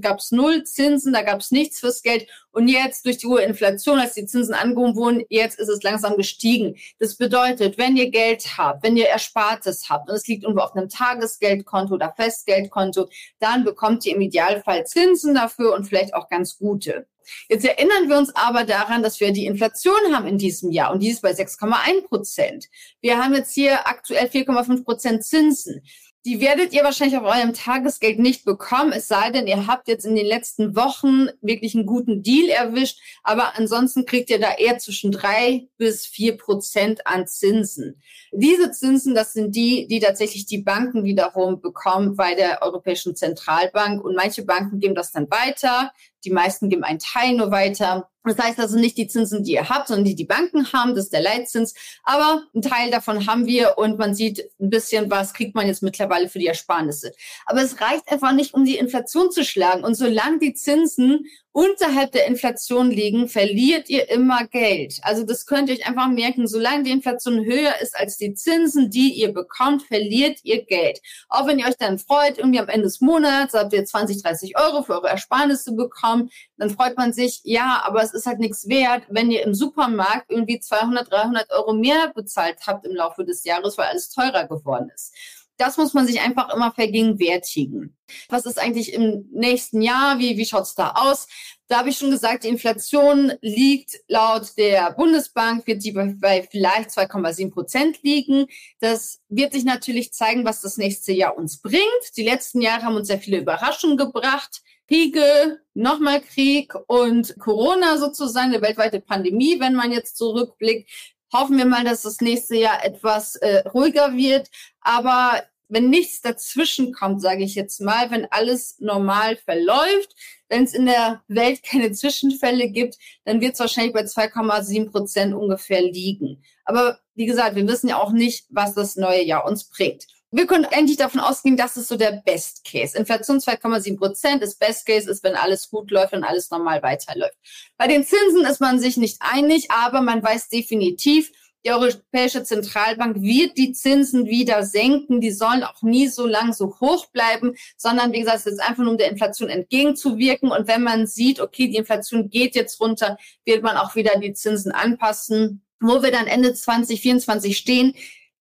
gab 0.00 0.18
es 0.18 0.30
Nullzinsen, 0.30 1.12
da 1.12 1.22
gab 1.22 1.40
es 1.40 1.50
nichts 1.50 1.80
fürs 1.80 2.02
Geld. 2.02 2.28
Und 2.52 2.68
jetzt 2.68 3.06
durch 3.06 3.18
die 3.18 3.26
hohe 3.26 3.42
Inflation, 3.42 3.98
als 3.98 4.14
die 4.14 4.26
Zinsen 4.26 4.54
angehoben 4.54 4.94
wurden, 4.96 5.24
jetzt 5.28 5.58
ist 5.58 5.68
es 5.68 5.82
langsam 5.82 6.16
gestiegen. 6.16 6.76
Das 6.98 7.16
bedeutet, 7.16 7.78
wenn 7.78 7.96
ihr 7.96 8.10
Geld 8.10 8.56
habt, 8.56 8.84
wenn 8.84 8.96
ihr 8.96 9.08
Erspartes 9.08 9.88
habt 9.90 10.08
und 10.08 10.14
es 10.14 10.26
liegt 10.28 10.44
irgendwo 10.44 10.62
auf 10.62 10.76
einem 10.76 10.88
Tagesgeldkonto 10.88 11.94
oder 11.94 12.12
Festgeldkonto, 12.16 13.08
dann 13.40 13.64
bekommt 13.64 14.06
ihr 14.06 14.14
im 14.14 14.20
Idealfall 14.20 14.86
Zinsen 14.86 15.34
dafür 15.34 15.74
und 15.74 15.86
vielleicht 15.86 16.14
auch 16.14 16.28
ganz 16.28 16.56
gute. 16.56 17.06
Jetzt 17.48 17.64
erinnern 17.64 18.08
wir 18.08 18.18
uns 18.18 18.34
aber 18.34 18.64
daran, 18.64 19.02
dass 19.02 19.20
wir 19.20 19.32
die 19.32 19.46
Inflation 19.46 20.14
haben 20.14 20.26
in 20.26 20.38
diesem 20.38 20.70
Jahr 20.70 20.92
und 20.92 21.02
die 21.02 21.10
ist 21.10 21.22
bei 21.22 21.32
6,1 21.32 22.08
Prozent. 22.08 22.66
Wir 23.00 23.18
haben 23.22 23.34
jetzt 23.34 23.54
hier 23.54 23.86
aktuell 23.86 24.26
4,5 24.26 24.84
Prozent 24.84 25.24
Zinsen. 25.24 25.82
Die 26.26 26.40
werdet 26.40 26.72
ihr 26.72 26.84
wahrscheinlich 26.84 27.18
auf 27.18 27.24
eurem 27.24 27.52
Tagesgeld 27.52 28.18
nicht 28.18 28.46
bekommen, 28.46 28.92
es 28.92 29.08
sei 29.08 29.30
denn, 29.30 29.46
ihr 29.46 29.66
habt 29.66 29.88
jetzt 29.88 30.06
in 30.06 30.14
den 30.14 30.24
letzten 30.24 30.74
Wochen 30.74 31.28
wirklich 31.42 31.74
einen 31.74 31.84
guten 31.84 32.22
Deal 32.22 32.48
erwischt. 32.48 32.98
Aber 33.22 33.58
ansonsten 33.58 34.06
kriegt 34.06 34.30
ihr 34.30 34.40
da 34.40 34.54
eher 34.54 34.78
zwischen 34.78 35.12
drei 35.12 35.68
bis 35.76 36.06
vier 36.06 36.38
Prozent 36.38 37.06
an 37.06 37.26
Zinsen. 37.26 38.00
Diese 38.32 38.70
Zinsen, 38.70 39.14
das 39.14 39.34
sind 39.34 39.54
die, 39.54 39.86
die 39.86 40.00
tatsächlich 40.00 40.46
die 40.46 40.62
Banken 40.62 41.04
wiederum 41.04 41.60
bekommen 41.60 42.16
bei 42.16 42.34
der 42.34 42.62
Europäischen 42.62 43.14
Zentralbank. 43.14 44.02
Und 44.02 44.16
manche 44.16 44.46
Banken 44.46 44.80
geben 44.80 44.94
das 44.94 45.12
dann 45.12 45.30
weiter. 45.30 45.92
Die 46.24 46.30
meisten 46.30 46.68
geben 46.68 46.84
einen 46.84 46.98
Teil 46.98 47.34
nur 47.34 47.50
weiter. 47.50 48.10
Das 48.24 48.38
heißt 48.38 48.58
also 48.58 48.78
nicht 48.78 48.96
die 48.96 49.06
Zinsen, 49.06 49.44
die 49.44 49.52
ihr 49.52 49.68
habt, 49.68 49.88
sondern 49.88 50.06
die 50.06 50.14
die 50.14 50.24
Banken 50.24 50.72
haben, 50.72 50.94
das 50.94 51.04
ist 51.04 51.12
der 51.12 51.20
Leitzins. 51.20 51.74
Aber 52.04 52.42
ein 52.54 52.62
Teil 52.62 52.90
davon 52.90 53.26
haben 53.26 53.46
wir 53.46 53.76
und 53.76 53.98
man 53.98 54.14
sieht 54.14 54.50
ein 54.58 54.70
bisschen, 54.70 55.10
was 55.10 55.34
kriegt 55.34 55.54
man 55.54 55.66
jetzt 55.66 55.82
mittlerweile 55.82 56.28
für 56.28 56.38
die 56.38 56.46
Ersparnisse. 56.46 57.12
Aber 57.44 57.62
es 57.62 57.80
reicht 57.80 58.10
einfach 58.10 58.32
nicht, 58.32 58.54
um 58.54 58.64
die 58.64 58.78
Inflation 58.78 59.30
zu 59.30 59.44
schlagen. 59.44 59.84
Und 59.84 59.94
solange 59.94 60.38
die 60.38 60.54
Zinsen 60.54 61.26
unterhalb 61.54 62.10
der 62.10 62.26
Inflation 62.26 62.90
liegen, 62.90 63.28
verliert 63.28 63.88
ihr 63.88 64.10
immer 64.10 64.44
Geld. 64.48 64.98
Also 65.02 65.22
das 65.22 65.46
könnt 65.46 65.68
ihr 65.68 65.76
euch 65.76 65.86
einfach 65.86 66.08
merken, 66.08 66.48
solange 66.48 66.82
die 66.82 66.90
Inflation 66.90 67.44
höher 67.44 67.80
ist 67.80 67.96
als 67.96 68.16
die 68.16 68.34
Zinsen, 68.34 68.90
die 68.90 69.12
ihr 69.12 69.32
bekommt, 69.32 69.84
verliert 69.84 70.40
ihr 70.42 70.64
Geld. 70.64 71.00
Auch 71.28 71.46
wenn 71.46 71.60
ihr 71.60 71.66
euch 71.66 71.76
dann 71.78 72.00
freut, 72.00 72.38
irgendwie 72.38 72.58
am 72.58 72.68
Ende 72.68 72.86
des 72.86 73.00
Monats 73.00 73.54
habt 73.54 73.72
ihr 73.72 73.84
20, 73.84 74.20
30 74.20 74.58
Euro 74.58 74.82
für 74.82 74.94
eure 74.94 75.10
Ersparnisse 75.10 75.72
bekommen, 75.74 76.28
dann 76.58 76.70
freut 76.70 76.96
man 76.96 77.12
sich, 77.12 77.40
ja, 77.44 77.82
aber 77.84 78.02
es 78.02 78.12
ist 78.12 78.26
halt 78.26 78.40
nichts 78.40 78.68
wert, 78.68 79.04
wenn 79.08 79.30
ihr 79.30 79.44
im 79.44 79.54
Supermarkt 79.54 80.32
irgendwie 80.32 80.58
200, 80.58 81.08
300 81.08 81.52
Euro 81.52 81.72
mehr 81.72 82.10
bezahlt 82.12 82.56
habt 82.66 82.84
im 82.84 82.96
Laufe 82.96 83.24
des 83.24 83.44
Jahres, 83.44 83.78
weil 83.78 83.86
alles 83.86 84.10
teurer 84.10 84.48
geworden 84.48 84.90
ist. 84.92 85.14
Das 85.56 85.76
muss 85.76 85.94
man 85.94 86.06
sich 86.06 86.20
einfach 86.20 86.52
immer 86.54 86.72
vergegenwärtigen. 86.72 87.96
Was 88.28 88.44
ist 88.44 88.58
eigentlich 88.58 88.92
im 88.92 89.28
nächsten 89.32 89.82
Jahr? 89.82 90.18
Wie, 90.18 90.36
wie 90.36 90.44
schaut's 90.44 90.74
da 90.74 90.92
aus? 90.96 91.26
Da 91.68 91.78
habe 91.78 91.88
ich 91.88 91.96
schon 91.96 92.10
gesagt, 92.10 92.44
die 92.44 92.48
Inflation 92.48 93.32
liegt 93.40 94.00
laut 94.08 94.56
der 94.58 94.92
Bundesbank, 94.92 95.66
wird 95.66 95.82
die 95.84 95.92
bei 95.92 96.46
vielleicht 96.50 96.90
2,7 96.90 97.52
Prozent 97.52 98.02
liegen. 98.02 98.46
Das 98.80 99.20
wird 99.28 99.52
sich 99.52 99.64
natürlich 99.64 100.12
zeigen, 100.12 100.44
was 100.44 100.60
das 100.60 100.76
nächste 100.76 101.12
Jahr 101.12 101.36
uns 101.36 101.60
bringt. 101.60 101.82
Die 102.16 102.24
letzten 102.24 102.60
Jahre 102.60 102.82
haben 102.82 102.96
uns 102.96 103.08
sehr 103.08 103.20
viele 103.20 103.38
Überraschungen 103.38 103.96
gebracht. 103.96 104.62
Kriege, 104.86 105.60
nochmal 105.72 106.20
Krieg 106.20 106.74
und 106.88 107.38
Corona 107.38 107.96
sozusagen, 107.96 108.52
eine 108.52 108.60
weltweite 108.60 109.00
Pandemie, 109.00 109.58
wenn 109.58 109.74
man 109.74 109.92
jetzt 109.92 110.18
zurückblickt. 110.18 110.90
Hoffen 111.34 111.58
wir 111.58 111.66
mal, 111.66 111.82
dass 111.82 112.02
das 112.02 112.20
nächste 112.20 112.56
Jahr 112.56 112.84
etwas 112.84 113.34
äh, 113.36 113.66
ruhiger 113.68 114.16
wird. 114.16 114.48
Aber 114.80 115.42
wenn 115.68 115.90
nichts 115.90 116.20
dazwischen 116.20 116.92
kommt, 116.92 117.20
sage 117.20 117.42
ich 117.42 117.56
jetzt 117.56 117.80
mal, 117.80 118.08
wenn 118.12 118.28
alles 118.30 118.76
normal 118.78 119.36
verläuft, 119.36 120.14
wenn 120.48 120.62
es 120.62 120.74
in 120.74 120.86
der 120.86 121.24
Welt 121.26 121.64
keine 121.64 121.90
Zwischenfälle 121.90 122.68
gibt, 122.68 122.96
dann 123.24 123.40
wird 123.40 123.54
es 123.54 123.60
wahrscheinlich 123.60 123.94
bei 123.94 124.02
2,7 124.02 124.92
Prozent 124.92 125.34
ungefähr 125.34 125.82
liegen. 125.82 126.44
Aber 126.64 127.00
wie 127.16 127.26
gesagt, 127.26 127.56
wir 127.56 127.66
wissen 127.66 127.88
ja 127.88 127.98
auch 127.98 128.12
nicht, 128.12 128.46
was 128.50 128.74
das 128.74 128.94
neue 128.94 129.24
Jahr 129.24 129.44
uns 129.44 129.68
bringt. 129.68 130.06
Wir 130.36 130.48
können 130.48 130.64
eigentlich 130.64 130.96
davon 130.96 131.20
ausgehen, 131.20 131.56
das 131.56 131.76
ist 131.76 131.86
so 131.86 131.96
der 131.96 132.20
Best 132.24 132.64
Case. 132.64 132.98
Inflation 132.98 133.38
2,7 133.38 133.96
Prozent. 133.96 134.42
Das 134.42 134.56
Best 134.56 134.84
Case 134.84 135.08
ist, 135.08 135.22
wenn 135.22 135.36
alles 135.36 135.70
gut 135.70 135.92
läuft 135.92 136.12
und 136.12 136.24
alles 136.24 136.50
normal 136.50 136.82
weiterläuft. 136.82 137.36
Bei 137.76 137.86
den 137.86 138.04
Zinsen 138.04 138.44
ist 138.44 138.60
man 138.60 138.80
sich 138.80 138.96
nicht 138.96 139.18
einig, 139.20 139.70
aber 139.70 140.00
man 140.00 140.24
weiß 140.24 140.48
definitiv, 140.48 141.30
die 141.64 141.70
Europäische 141.70 142.42
Zentralbank 142.42 143.22
wird 143.22 143.56
die 143.56 143.70
Zinsen 143.70 144.26
wieder 144.26 144.64
senken. 144.64 145.20
Die 145.20 145.30
sollen 145.30 145.62
auch 145.62 145.82
nie 145.82 146.08
so 146.08 146.26
lang 146.26 146.52
so 146.52 146.80
hoch 146.80 147.06
bleiben, 147.12 147.54
sondern 147.76 148.12
wie 148.12 148.18
gesagt, 148.18 148.38
es 148.38 148.46
ist 148.46 148.60
einfach 148.60 148.82
nur 148.82 148.90
um 148.90 148.98
der 148.98 149.12
Inflation 149.12 149.48
entgegenzuwirken. 149.48 150.50
Und 150.50 150.66
wenn 150.66 150.82
man 150.82 151.06
sieht, 151.06 151.38
okay, 151.38 151.68
die 151.68 151.76
Inflation 151.76 152.28
geht 152.28 152.56
jetzt 152.56 152.80
runter, 152.80 153.18
wird 153.44 153.62
man 153.62 153.76
auch 153.76 153.94
wieder 153.94 154.18
die 154.18 154.32
Zinsen 154.32 154.72
anpassen. 154.72 155.62
Wo 155.78 156.02
wir 156.02 156.10
dann 156.10 156.26
Ende 156.26 156.54
2024 156.54 157.56
stehen, 157.56 157.94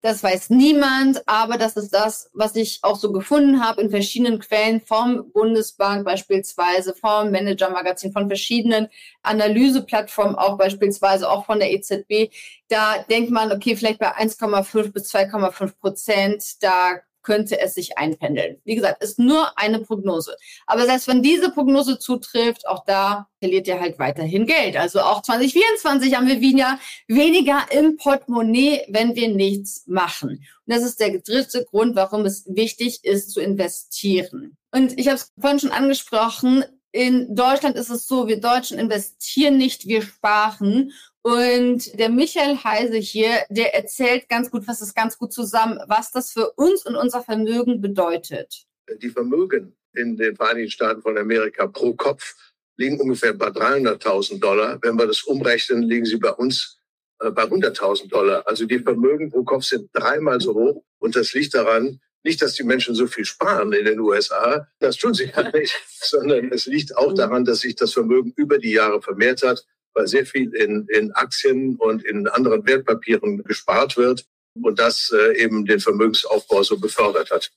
das 0.03 0.21
weiß 0.21 0.49
niemand, 0.49 1.23
aber 1.27 1.57
das 1.57 1.77
ist 1.77 1.93
das, 1.93 2.29
was 2.33 2.57
ich 2.57 2.79
auch 2.81 2.97
so 2.97 3.13
gefunden 3.13 3.63
habe 3.63 3.81
in 3.81 3.89
verschiedenen 3.89 4.37
Quellen 4.37 4.81
vom 4.81 5.31
Bundesbank 5.31 6.03
beispielsweise, 6.03 6.93
vom 6.93 7.31
Manager-Magazin, 7.31 8.11
von 8.11 8.27
verschiedenen 8.27 8.89
Analyseplattformen 9.21 10.35
auch 10.35 10.57
beispielsweise, 10.57 11.29
auch 11.29 11.45
von 11.45 11.59
der 11.59 11.71
EZB. 11.71 12.33
Da 12.67 13.01
denkt 13.09 13.31
man, 13.31 13.53
okay, 13.53 13.77
vielleicht 13.77 13.99
bei 13.99 14.13
1,5 14.13 14.91
bis 14.91 15.09
2,5 15.09 15.71
Prozent, 15.79 16.61
da 16.61 16.99
könnte 17.23 17.59
es 17.59 17.73
sich 17.73 17.97
einpendeln. 17.97 18.57
Wie 18.63 18.75
gesagt, 18.75 19.03
ist 19.03 19.17
nur 19.17 19.57
eine 19.57 19.79
Prognose. 19.79 20.35
Aber 20.67 20.85
selbst 20.85 21.07
wenn 21.07 21.23
diese 21.23 21.51
Prognose 21.51 21.97
zutrifft, 21.97 22.67
auch 22.67 22.85
da 22.85 23.27
verliert 23.39 23.67
ihr 23.67 23.79
halt 23.79 23.97
weiterhin 23.99 24.45
Geld. 24.45 24.77
Also 24.77 25.01
auch 25.01 25.21
2024 25.21 26.15
haben 26.15 26.27
wir 26.27 26.41
wieder 26.41 26.79
weniger 27.07 27.65
im 27.71 27.97
Portemonnaie, 27.97 28.85
wenn 28.89 29.15
wir 29.15 29.29
nichts 29.29 29.83
machen. 29.87 30.29
Und 30.29 30.73
das 30.73 30.83
ist 30.83 30.99
der 30.99 31.19
dritte 31.19 31.65
Grund, 31.65 31.95
warum 31.95 32.25
es 32.25 32.45
wichtig 32.47 33.03
ist 33.03 33.31
zu 33.31 33.41
investieren. 33.41 34.57
Und 34.71 34.97
ich 34.99 35.07
habe 35.07 35.15
es 35.15 35.31
vorhin 35.39 35.59
schon 35.59 35.71
angesprochen, 35.71 36.63
in 36.93 37.35
Deutschland 37.35 37.75
ist 37.75 37.89
es 37.89 38.07
so, 38.07 38.27
wir 38.27 38.39
Deutschen 38.39 38.77
investieren 38.77 39.57
nicht, 39.57 39.87
wir 39.87 40.03
sparen. 40.03 40.91
Und 41.23 41.97
der 41.97 42.09
Michael 42.09 42.57
Heise 42.65 42.97
hier, 42.97 43.43
der 43.49 43.73
erzählt 43.73 44.27
ganz 44.27 44.51
gut, 44.51 44.67
was 44.67 44.81
ist 44.81 44.93
ganz 44.93 45.17
gut 45.17 45.31
zusammen, 45.31 45.79
was 45.87 46.11
das 46.11 46.31
für 46.31 46.51
uns 46.51 46.85
und 46.85 46.97
unser 46.97 47.23
Vermögen 47.23 47.79
bedeutet. 47.79 48.65
Die 49.01 49.09
Vermögen 49.09 49.73
in 49.95 50.17
den 50.17 50.35
Vereinigten 50.35 50.71
Staaten 50.71 51.01
von 51.01 51.17
Amerika 51.17 51.65
pro 51.67 51.93
Kopf 51.93 52.35
liegen 52.75 52.99
ungefähr 52.99 53.33
bei 53.33 53.47
300.000 53.47 54.41
Dollar. 54.41 54.79
Wenn 54.81 54.97
wir 54.97 55.07
das 55.07 55.23
umrechnen, 55.23 55.83
liegen 55.83 56.05
sie 56.05 56.17
bei 56.17 56.31
uns 56.31 56.81
äh, 57.21 57.31
bei 57.31 57.43
100.000 57.43 58.09
Dollar. 58.09 58.45
Also 58.45 58.65
die 58.65 58.79
Vermögen 58.79 59.31
pro 59.31 59.43
Kopf 59.43 59.63
sind 59.63 59.89
dreimal 59.93 60.41
so 60.41 60.53
hoch. 60.53 60.83
Und 60.99 61.15
das 61.15 61.33
liegt 61.33 61.53
daran, 61.53 62.01
nicht, 62.25 62.41
dass 62.41 62.55
die 62.55 62.63
Menschen 62.63 62.95
so 62.95 63.07
viel 63.07 63.23
sparen 63.23 63.71
in 63.71 63.85
den 63.85 63.99
USA. 64.01 64.67
Das 64.79 64.97
tun 64.97 65.13
sie 65.13 65.31
ja 65.33 65.49
nicht, 65.53 65.73
sondern 66.01 66.51
es 66.51 66.65
liegt 66.65 66.97
auch 66.97 67.13
daran, 67.13 67.45
dass 67.45 67.59
sich 67.59 67.75
das 67.75 67.93
Vermögen 67.93 68.33
über 68.35 68.57
die 68.57 68.71
Jahre 68.71 69.01
vermehrt 69.01 69.41
hat 69.43 69.65
weil 69.93 70.07
sehr 70.07 70.25
viel 70.25 70.53
in, 70.55 70.87
in 70.89 71.11
Aktien 71.13 71.75
und 71.77 72.03
in 72.03 72.27
anderen 72.27 72.65
Wertpapieren 72.65 73.43
gespart 73.43 73.97
wird 73.97 74.25
und 74.61 74.79
das 74.79 75.11
äh, 75.13 75.43
eben 75.43 75.65
den 75.65 75.79
Vermögensaufbau 75.79 76.63
so 76.63 76.79
befördert 76.79 77.31
hat. 77.31 77.51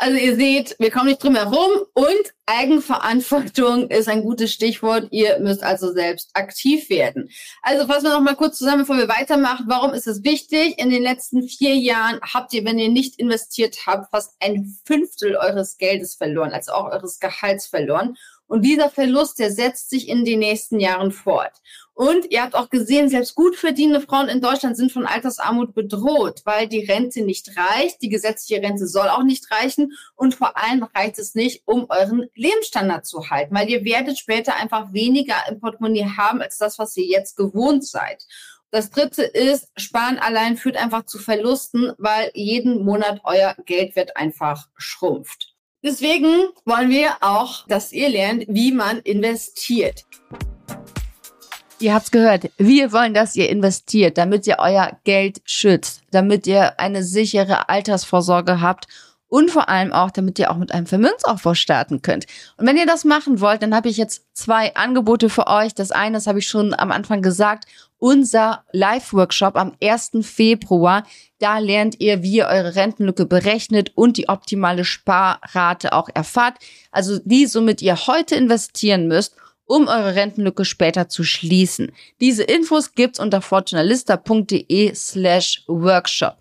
Also 0.00 0.16
ihr 0.16 0.36
seht, 0.36 0.76
wir 0.78 0.92
kommen 0.92 1.08
nicht 1.08 1.24
drum 1.24 1.34
herum 1.34 1.72
und 1.92 2.34
Eigenverantwortung 2.46 3.90
ist 3.90 4.08
ein 4.08 4.22
gutes 4.22 4.52
Stichwort. 4.52 5.08
Ihr 5.10 5.40
müsst 5.40 5.64
also 5.64 5.92
selbst 5.92 6.30
aktiv 6.34 6.88
werden. 6.88 7.28
Also 7.62 7.84
fassen 7.88 8.04
wir 8.04 8.12
noch 8.12 8.20
mal 8.20 8.36
kurz 8.36 8.58
zusammen, 8.58 8.82
bevor 8.82 8.96
wir 8.96 9.08
weitermachen. 9.08 9.64
Warum 9.66 9.92
ist 9.94 10.06
es 10.06 10.22
wichtig? 10.22 10.78
In 10.78 10.90
den 10.90 11.02
letzten 11.02 11.42
vier 11.48 11.74
Jahren 11.74 12.20
habt 12.22 12.54
ihr, 12.54 12.64
wenn 12.64 12.78
ihr 12.78 12.90
nicht 12.90 13.18
investiert 13.18 13.76
habt, 13.86 14.12
fast 14.12 14.36
ein 14.38 14.72
Fünftel 14.84 15.34
eures 15.34 15.78
Geldes 15.78 16.14
verloren, 16.14 16.52
also 16.52 16.72
auch 16.72 16.92
eures 16.92 17.18
Gehalts 17.18 17.66
verloren. 17.66 18.16
Und 18.48 18.62
dieser 18.62 18.90
Verlust, 18.90 19.38
der 19.38 19.52
setzt 19.52 19.90
sich 19.90 20.08
in 20.08 20.24
den 20.24 20.40
nächsten 20.40 20.80
Jahren 20.80 21.12
fort. 21.12 21.52
Und 21.94 22.30
ihr 22.30 22.42
habt 22.42 22.54
auch 22.54 22.70
gesehen, 22.70 23.08
selbst 23.08 23.34
gut 23.34 23.56
verdienende 23.56 24.00
Frauen 24.00 24.28
in 24.28 24.40
Deutschland 24.40 24.76
sind 24.76 24.90
von 24.90 25.06
Altersarmut 25.06 25.74
bedroht, 25.74 26.42
weil 26.44 26.66
die 26.66 26.84
Rente 26.84 27.22
nicht 27.22 27.56
reicht. 27.56 28.02
Die 28.02 28.08
gesetzliche 28.08 28.62
Rente 28.62 28.86
soll 28.86 29.08
auch 29.08 29.22
nicht 29.22 29.50
reichen. 29.50 29.92
Und 30.14 30.34
vor 30.34 30.56
allem 30.56 30.84
reicht 30.94 31.18
es 31.18 31.34
nicht, 31.34 31.62
um 31.66 31.86
euren 31.88 32.26
Lebensstandard 32.34 33.04
zu 33.04 33.30
halten, 33.30 33.54
weil 33.54 33.68
ihr 33.68 33.84
werdet 33.84 34.18
später 34.18 34.56
einfach 34.56 34.92
weniger 34.92 35.34
im 35.48 35.60
Portemonnaie 35.60 36.06
haben 36.16 36.40
als 36.40 36.56
das, 36.56 36.78
was 36.78 36.96
ihr 36.96 37.04
jetzt 37.04 37.36
gewohnt 37.36 37.86
seid. 37.86 38.24
Das 38.70 38.90
dritte 38.90 39.22
ist, 39.22 39.68
Sparen 39.76 40.18
allein 40.18 40.56
führt 40.56 40.76
einfach 40.76 41.04
zu 41.04 41.18
Verlusten, 41.18 41.92
weil 41.98 42.30
jeden 42.34 42.84
Monat 42.84 43.22
euer 43.24 43.56
Geldwert 43.64 44.16
einfach 44.16 44.68
schrumpft. 44.76 45.57
Deswegen 45.84 46.48
wollen 46.64 46.90
wir 46.90 47.18
auch, 47.20 47.64
dass 47.68 47.92
ihr 47.92 48.08
lernt, 48.08 48.46
wie 48.48 48.72
man 48.72 48.98
investiert. 48.98 50.06
Ihr 51.78 51.94
habt's 51.94 52.10
gehört. 52.10 52.50
Wir 52.58 52.90
wollen, 52.92 53.14
dass 53.14 53.36
ihr 53.36 53.48
investiert, 53.48 54.18
damit 54.18 54.48
ihr 54.48 54.56
euer 54.58 54.98
Geld 55.04 55.40
schützt, 55.44 56.02
damit 56.10 56.48
ihr 56.48 56.80
eine 56.80 57.04
sichere 57.04 57.68
Altersvorsorge 57.68 58.60
habt 58.60 58.88
und 59.28 59.52
vor 59.52 59.68
allem 59.68 59.92
auch, 59.92 60.10
damit 60.10 60.40
ihr 60.40 60.50
auch 60.50 60.56
mit 60.56 60.72
einem 60.72 60.86
Vermögensaufbau 60.86 61.54
starten 61.54 62.02
könnt. 62.02 62.26
Und 62.56 62.66
wenn 62.66 62.76
ihr 62.76 62.86
das 62.86 63.04
machen 63.04 63.40
wollt, 63.40 63.62
dann 63.62 63.74
habe 63.74 63.88
ich 63.88 63.98
jetzt 63.98 64.24
zwei 64.32 64.74
Angebote 64.74 65.30
für 65.30 65.46
euch. 65.46 65.76
Das 65.76 65.92
eine, 65.92 66.16
das 66.16 66.26
habe 66.26 66.40
ich 66.40 66.48
schon 66.48 66.74
am 66.74 66.90
Anfang 66.90 67.22
gesagt, 67.22 67.66
unser 67.98 68.64
Live-Workshop 68.72 69.56
am 69.56 69.72
1. 69.82 70.12
Februar. 70.22 71.06
Da 71.38 71.58
lernt 71.58 72.00
ihr, 72.00 72.22
wie 72.22 72.36
ihr 72.36 72.46
eure 72.46 72.74
Rentenlücke 72.74 73.26
berechnet 73.26 73.92
und 73.94 74.16
die 74.16 74.28
optimale 74.28 74.84
Sparrate 74.84 75.92
auch 75.92 76.08
erfahrt. 76.14 76.58
Also 76.90 77.18
die, 77.24 77.46
somit 77.46 77.82
ihr 77.82 77.96
heute 78.06 78.34
investieren 78.34 79.08
müsst 79.08 79.34
um 79.68 79.86
eure 79.86 80.14
Rentenlücke 80.14 80.64
später 80.64 81.08
zu 81.08 81.22
schließen. 81.22 81.92
Diese 82.20 82.42
Infos 82.42 82.94
gibt's 82.94 83.20
unter 83.20 83.42
fortunalista.de 83.42 84.94
slash 84.94 85.62
workshop. 85.68 86.38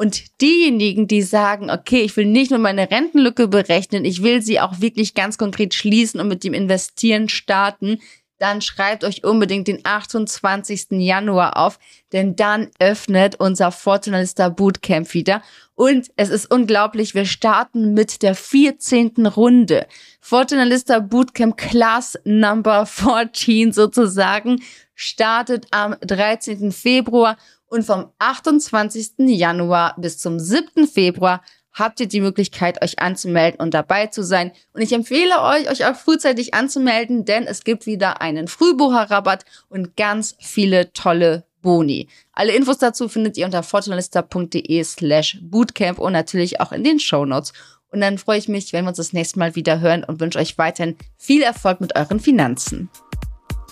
Und 0.00 0.40
diejenigen, 0.40 1.06
die 1.06 1.20
sagen, 1.20 1.70
okay, 1.70 2.00
ich 2.00 2.16
will 2.16 2.24
nicht 2.24 2.50
nur 2.50 2.58
meine 2.58 2.90
Rentenlücke 2.90 3.48
berechnen, 3.48 4.06
ich 4.06 4.22
will 4.22 4.40
sie 4.40 4.58
auch 4.58 4.80
wirklich 4.80 5.12
ganz 5.12 5.36
konkret 5.36 5.74
schließen 5.74 6.18
und 6.18 6.28
mit 6.28 6.42
dem 6.42 6.54
Investieren 6.54 7.28
starten, 7.28 7.98
dann 8.40 8.62
schreibt 8.62 9.04
euch 9.04 9.22
unbedingt 9.22 9.68
den 9.68 9.80
28. 9.84 10.86
Januar 10.92 11.58
auf, 11.58 11.78
denn 12.12 12.36
dann 12.36 12.68
öffnet 12.78 13.36
unser 13.38 13.70
Fortunalista 13.70 14.48
Bootcamp 14.48 15.12
wieder. 15.12 15.42
Und 15.74 16.08
es 16.16 16.30
ist 16.30 16.50
unglaublich, 16.50 17.14
wir 17.14 17.26
starten 17.26 17.92
mit 17.92 18.22
der 18.22 18.34
14. 18.34 19.26
Runde. 19.26 19.86
Fortunalista 20.22 21.00
Bootcamp 21.00 21.58
Class 21.58 22.18
Number 22.24 22.86
14 22.86 23.72
sozusagen 23.72 24.62
startet 24.94 25.66
am 25.70 25.96
13. 26.00 26.72
Februar 26.72 27.36
und 27.66 27.84
vom 27.84 28.10
28. 28.18 29.12
Januar 29.18 29.94
bis 29.98 30.18
zum 30.18 30.38
7. 30.38 30.86
Februar 30.86 31.42
habt 31.72 32.00
ihr 32.00 32.06
die 32.06 32.20
Möglichkeit, 32.20 32.82
euch 32.82 32.98
anzumelden 32.98 33.60
und 33.60 33.74
dabei 33.74 34.06
zu 34.06 34.22
sein. 34.22 34.52
Und 34.72 34.82
ich 34.82 34.92
empfehle 34.92 35.40
euch, 35.42 35.70
euch 35.70 35.86
auch 35.86 35.96
frühzeitig 35.96 36.54
anzumelden, 36.54 37.24
denn 37.24 37.46
es 37.46 37.64
gibt 37.64 37.86
wieder 37.86 38.20
einen 38.20 38.48
Frühbucherrabatt 38.48 39.44
und 39.68 39.96
ganz 39.96 40.36
viele 40.40 40.92
tolle 40.92 41.44
Boni. 41.62 42.08
Alle 42.32 42.52
Infos 42.52 42.78
dazu 42.78 43.08
findet 43.08 43.36
ihr 43.36 43.44
unter 43.44 43.62
fortunalista.de 43.62 44.82
slash 44.84 45.38
bootcamp 45.42 45.98
und 45.98 46.12
natürlich 46.12 46.60
auch 46.60 46.72
in 46.72 46.84
den 46.84 46.98
Show 46.98 47.24
Notes. 47.24 47.52
Und 47.92 48.00
dann 48.00 48.18
freue 48.18 48.38
ich 48.38 48.48
mich, 48.48 48.72
wenn 48.72 48.84
wir 48.84 48.90
uns 48.90 48.98
das 48.98 49.12
nächste 49.12 49.38
Mal 49.38 49.56
wieder 49.56 49.80
hören 49.80 50.04
und 50.04 50.20
wünsche 50.20 50.38
euch 50.38 50.58
weiterhin 50.58 50.96
viel 51.18 51.42
Erfolg 51.42 51.80
mit 51.80 51.96
euren 51.96 52.20
Finanzen. 52.20 52.88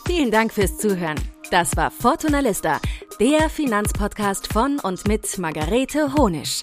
Vielen 0.07 0.31
Dank 0.31 0.53
fürs 0.53 0.79
Zuhören. 0.79 1.21
Das 1.51 1.77
war 1.77 1.91
Fortunalista, 1.91 2.81
der 3.21 3.49
Finanzpodcast 3.49 4.53
von 4.53 4.79
und 4.81 5.07
mit 5.07 5.39
Margarete 5.39 6.15
Honisch. 6.15 6.63